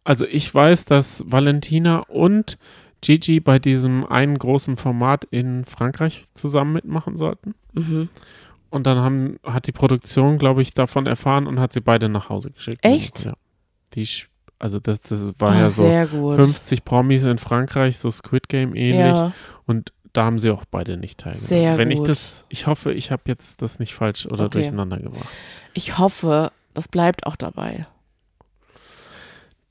[0.03, 2.57] Also ich weiß, dass Valentina und
[3.01, 7.55] Gigi bei diesem einen großen Format in Frankreich zusammen mitmachen sollten.
[7.74, 8.09] Mhm.
[8.69, 12.30] Und dann haben, hat die Produktion, glaube ich, davon erfahren und hat sie beide nach
[12.30, 12.84] Hause geschickt.
[12.84, 13.26] Echt?
[13.26, 13.34] Ja.
[13.93, 14.07] Die,
[14.64, 16.38] also das, das war Ah, ja so sehr gut.
[16.38, 18.95] 50 Promis in Frankreich, so Squid Game ähnlich.
[19.16, 19.34] Ja,
[19.66, 21.47] Und da haben sie auch beide nicht teilgenommen.
[21.47, 22.09] Sehr Wenn ich gut.
[22.09, 24.59] das, ich hoffe, ich habe jetzt das nicht falsch oder Okay.
[24.61, 25.28] durcheinander gebracht.
[25.74, 27.88] ich hoffe, das bleibt auch dabei.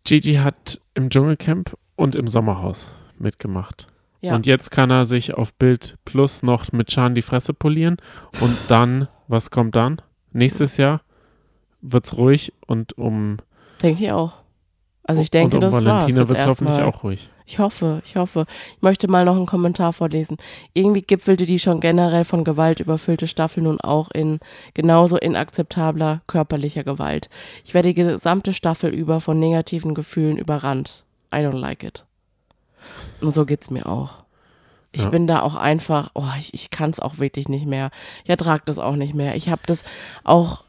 [0.05, 3.86] Gigi hat im Dschungelcamp und im Sommerhaus mitgemacht.
[4.20, 4.34] Ja.
[4.34, 7.97] Und jetzt kann er sich auf Bild Plus noch mit Chan die Fresse polieren.
[8.40, 10.01] Und dann, was kommt dann?
[10.32, 11.01] Nächstes Jahr
[11.80, 13.38] wird's ruhig und um,
[13.82, 14.41] Denke ich auch.
[15.05, 17.28] Also ich denke, und um das war's Valentina wird's hoffentlich auch ruhig.
[17.44, 18.46] Ich hoffe, ich hoffe.
[18.76, 20.36] Ich möchte mal noch einen Kommentar vorlesen.
[20.74, 24.38] Irgendwie gipfelte die schon generell von Gewalt überfüllte Staffel nun auch in
[24.74, 27.28] genauso inakzeptabler körperlicher Gewalt.
[27.64, 31.05] Ich werde die gesamte Staffel über von negativen Gefühlen überrannt.
[31.34, 32.05] I don't like it.
[33.20, 34.18] Und so geht's mir auch.
[34.92, 35.09] Ich Ja.
[35.11, 37.90] bin da auch einfach, oh, ich, ich kann es auch wirklich nicht mehr.
[38.24, 39.34] Ich ertrage das auch nicht mehr.
[39.34, 39.82] Ich habe das
[40.22, 40.62] auch,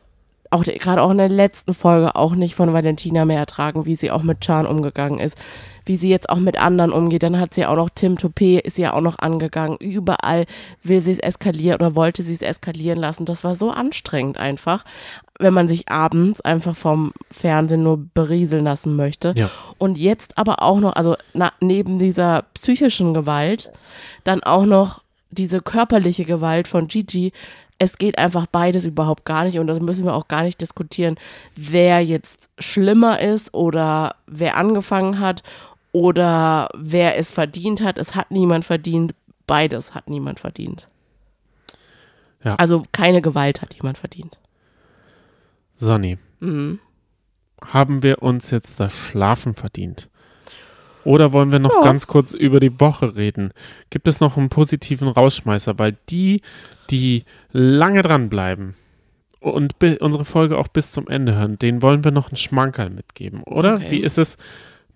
[0.54, 4.12] auch gerade auch in der letzten Folge auch nicht von Valentina mehr ertragen, wie sie
[4.12, 5.38] auch mit Chan umgegangen ist,
[5.86, 7.24] wie sie jetzt auch mit anderen umgeht.
[7.24, 9.78] Dann hat sie auch noch Tim Toupé, ist ja auch noch angegangen.
[9.78, 10.46] Überall
[10.84, 13.26] will sie es eskalieren oder wollte sie es eskalieren lassen.
[13.26, 14.86] Das war so anstrengend einfach,
[15.40, 19.34] wenn man sich abends einfach vom Fernsehen nur berieseln lassen möchte.
[19.36, 19.50] Ja.
[19.80, 23.72] Und jetzt aber auch noch, also na, neben dieser psychischen Gewalt,
[24.24, 25.02] dann auch noch
[25.32, 27.34] diese körperliche Gewalt von Gigi.
[27.84, 31.16] Es geht einfach beides überhaupt gar nicht und das müssen wir auch gar nicht diskutieren,
[31.56, 35.44] wer jetzt schlimmer ist oder wer angefangen hat
[35.92, 37.98] oder wer es verdient hat.
[37.98, 39.14] Es hat niemand verdient.
[39.48, 40.88] Beides hat niemand verdient.
[42.44, 42.56] Ja.
[42.56, 44.38] Also keine Gewalt hat jemand verdient.
[45.76, 46.80] Sonny, Mhm.
[47.64, 50.10] haben wir uns jetzt das Schlafen verdient?
[51.06, 51.82] Oder wollen wir noch Ja.
[51.82, 53.52] ganz kurz über die Woche reden?
[53.90, 55.78] Gibt es noch einen positiven Rausschmeißer?
[55.78, 56.42] Weil die,
[56.90, 58.76] die lange dranbleiben
[59.40, 63.44] und unsere Folge auch bis zum Ende hören, denen wollen wir noch einen Schmankerl mitgeben,
[63.44, 63.76] oder?
[63.76, 63.92] Okay.
[63.92, 64.38] Wie ist es?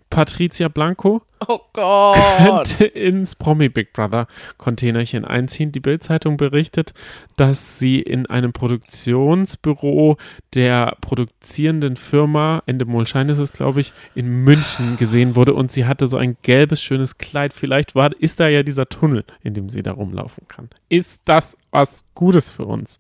[0.10, 2.16] Patricia Blanco Oh Gott.
[2.38, 4.28] könnte ins Promi Big Brother
[4.58, 5.72] Containerchen einziehen.
[5.72, 6.94] Die Bild-Zeitung berichtet,
[7.36, 10.18] dass sie in einem Produktionsbüro
[10.56, 16.08] der produzierenden Firma, Endemol-Schein ist es, glaube ich, in München gesehen wurde und sie hatte
[16.08, 17.54] so ein gelbes, schönes Kleid.
[17.54, 20.70] Vielleicht war, ist da ja dieser Tunnel, in dem sie da rumlaufen kann.
[20.90, 23.00] Ist das was Gutes für uns?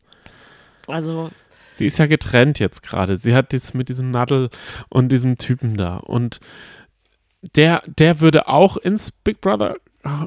[0.87, 1.31] Also,
[1.71, 3.17] Sie ist ja getrennt jetzt gerade.
[3.17, 4.49] Sie hat jetzt mit diesem Nadel
[4.89, 5.97] und diesem Typen da.
[5.97, 6.39] Und
[7.41, 9.75] der, der würde auch ins Big Brother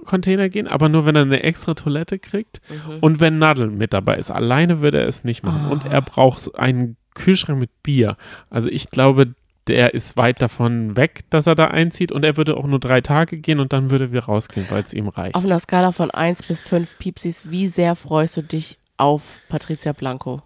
[0.05, 2.99] Container gehen, aber nur wenn er eine extra Toilette kriegt mhm.
[3.01, 4.31] und wenn Nadel mit dabei ist.
[4.31, 5.71] Alleine würde er es nicht machen.
[5.71, 8.17] Und er braucht einen Kühlschrank mit Bier.
[8.51, 9.35] Also ich glaube,
[9.67, 13.01] der ist weit davon weg, dass er da einzieht und er würde auch nur drei
[13.01, 15.35] Tage gehen und dann würde wir rausgehen, weil es ihm reicht.
[15.35, 19.93] auf einer Skala von 1 bis 5 Piepsis, wie sehr freust du dich auf Patricia
[19.93, 20.43] Blanco?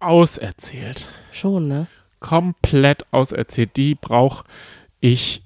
[0.00, 1.06] Auserzählt.
[1.30, 1.86] Schon, ne?
[2.22, 3.76] Komplett auserzählt.
[3.76, 4.44] Die brauche
[5.00, 5.42] ich.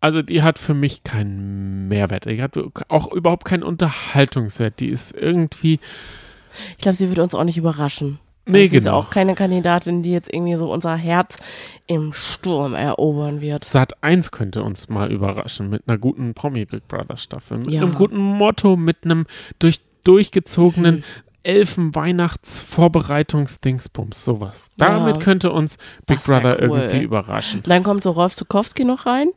[0.00, 2.24] Also die hat für mich keinen Mehrwert.
[2.26, 2.52] Die hat
[2.88, 4.80] auch überhaupt keinen Unterhaltungswert.
[4.80, 5.78] Die ist irgendwie.
[6.72, 8.18] Ich glaube, sie wird uns auch nicht überraschen.
[8.46, 8.96] Nee, sie ist genau.
[8.98, 11.36] auch keine Kandidatin, die jetzt irgendwie so unser Herz
[11.86, 13.64] im Sturm erobern wird.
[13.64, 17.58] Sat 1 könnte uns mal überraschen mit einer guten Promi Big Brother Staffel.
[17.58, 17.82] Mit Ja.
[17.82, 19.26] einem guten Motto, mit einem
[19.58, 21.04] durch, durchgezogenen Mhm.
[21.42, 24.70] Elfen-Weihnachts-Vorbereitungsdingsbums, sowas.
[24.76, 25.22] Damit Ja.
[25.22, 25.76] könnte uns
[26.06, 26.78] Big Das Brother cool.
[26.80, 27.62] irgendwie überraschen.
[27.66, 29.28] Dann kommt so Rolf Zukowski noch rein.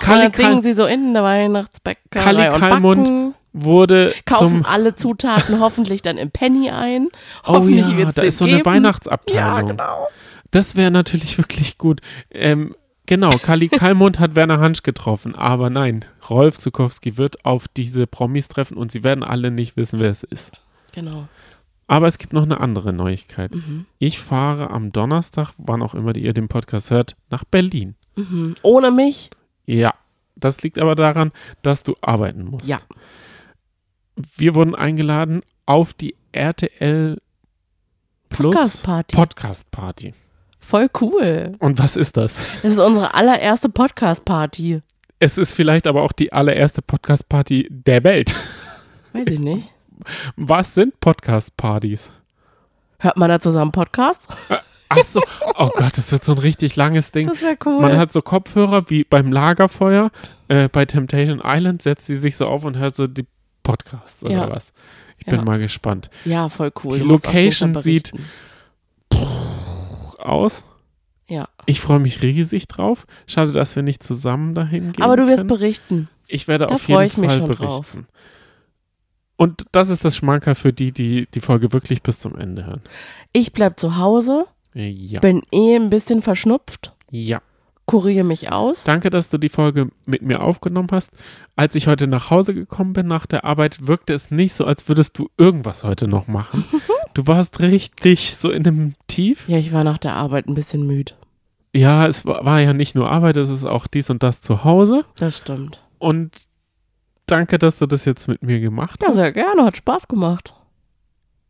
[0.00, 4.94] Kali und dann singen sie so in der Weihnachtsbäckerei und Kalmund wurde kaufen zum alle
[4.94, 7.08] Zutaten hoffentlich dann im Penny ein.
[7.46, 8.66] Oh ja, da ist so eine geben.
[8.66, 9.44] Weihnachtsabteilung.
[9.46, 10.08] Ja, genau.
[10.50, 12.00] Das wäre natürlich wirklich gut.
[12.30, 12.74] Ähm,
[13.08, 18.46] genau, Kali Kalmund hat Werner Hansch getroffen, aber nein, Rolf Zukowski wird auf diese Promis
[18.46, 20.52] treffen und sie werden alle nicht wissen, wer es ist.
[20.94, 21.26] Genau.
[21.88, 23.52] Aber es gibt noch eine andere Neuigkeit.
[23.54, 23.86] Mhm.
[23.98, 27.96] Ich fahre am Donnerstag, wann auch immer ihr den Podcast hört, nach Berlin.
[28.14, 28.54] Mhm.
[28.62, 29.30] Ohne mich?
[29.64, 29.94] Ja,
[30.36, 31.32] das liegt aber daran,
[31.62, 32.68] dass du arbeiten musst.
[32.68, 32.78] Ja.
[34.36, 37.18] Wir wurden eingeladen auf die RTL
[38.28, 39.16] Plus Podcast-Party.
[39.16, 40.14] Podcast Party.
[40.68, 41.52] Voll cool.
[41.60, 42.44] Und was ist das?
[42.62, 44.82] Das ist unsere allererste Podcast-Party.
[45.18, 48.36] Es ist vielleicht aber auch die allererste Podcast-Party der Welt.
[49.14, 49.72] Weiß ich nicht.
[50.36, 52.12] Was sind Podcast-Partys?
[52.98, 54.20] Hört man da zusammen Podcast?
[54.90, 55.22] Ach so,
[55.56, 57.28] oh Gott, das wird so ein richtig langes Ding.
[57.28, 57.80] Das wäre cool.
[57.80, 60.10] Man hat so Kopfhörer wie beim Lagerfeuer.
[60.48, 63.24] Äh, bei Temptation Island setzt sie sich so auf und hört so die
[63.62, 64.50] Podcasts oder Ja.
[64.50, 64.74] was.
[65.16, 65.44] Ich bin Ja.
[65.46, 66.10] mal gespannt.
[66.26, 66.98] ja, voll cool.
[66.98, 68.12] Die Location sieht-.
[70.18, 70.64] Aus.
[71.28, 71.48] Ja.
[71.66, 73.06] Ich freue mich riesig drauf.
[73.26, 75.02] Schade, dass wir nicht zusammen dahin gehen.
[75.04, 75.48] Aber du wirst können.
[75.48, 76.08] berichten.
[76.26, 77.54] Ich werde Da auf jeden Fall berichten.
[77.54, 77.86] drauf.
[79.36, 82.82] Und das ist das Schmankerl für die, die die Folge wirklich bis zum Ende hören.
[83.32, 85.20] Ich bleib zu Hause, Ja.
[85.20, 87.40] bin eh ein bisschen verschnupft, Ja.
[87.88, 88.84] Kuriere mich aus.
[88.84, 91.10] Danke, dass du die Folge mit mir aufgenommen hast.
[91.56, 94.88] Als ich heute nach Hause gekommen bin nach der Arbeit, wirkte es nicht so, als
[94.88, 96.64] würdest du irgendwas heute noch machen.
[97.14, 99.48] Du warst richtig so in einem Tief.
[99.48, 101.14] Ja, ich war nach der Arbeit ein bisschen müde.
[101.74, 105.04] Ja, es war, ja nicht nur Arbeit, es ist auch dies und das zu Hause.
[105.18, 105.82] Das stimmt.
[105.98, 106.46] Und
[107.26, 109.16] danke, dass du das jetzt mit mir gemacht Ja, hast.
[109.16, 110.54] sehr gerne, hat Spaß gemacht.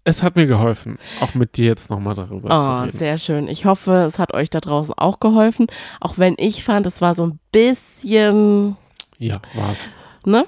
[0.04, 2.96] Es hat mir geholfen, auch mit dir jetzt nochmal darüber zu Oh, reden.
[2.96, 3.46] sehr schön.
[3.48, 5.66] Ich hoffe, es hat euch da draußen auch geholfen.
[6.00, 8.76] Auch wenn ich fand, es war so ein bisschen,
[9.18, 9.90] Ja, war's.
[10.24, 10.46] ne?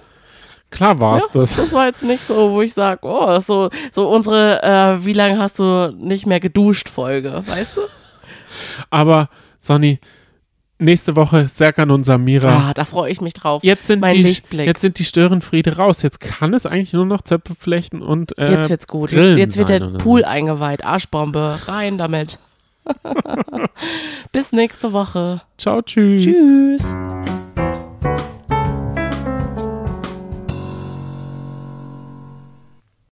[0.71, 1.57] Klar war's Ja, das.
[1.57, 5.37] Das war jetzt nicht so, wo ich sage, oh, so, so unsere, äh, wie lange
[5.39, 7.81] hast du nicht mehr geduscht Folge, weißt du?
[8.89, 9.29] Aber,
[9.59, 9.99] Sonny,
[10.81, 12.69] nächste Woche Serkan und Samira.
[12.71, 13.63] Ah, da freue ich mich drauf.
[13.63, 14.67] Jetzt sind, mein die, Lichtblick.
[14.67, 16.03] jetzt sind die Störenfriede raus.
[16.03, 19.11] Jetzt kann es eigentlich nur noch Zöpfe flechten und äh, Jetzt wird's gut.
[19.11, 20.85] Grillen Jetzt, jetzt wird der Pool eingeweiht.
[20.85, 21.59] Arschbombe.
[21.67, 22.39] Rein damit.
[24.33, 25.43] Bis nächste Woche.
[25.59, 26.25] Ciao, tschüss.
[26.25, 26.95] Tschüss.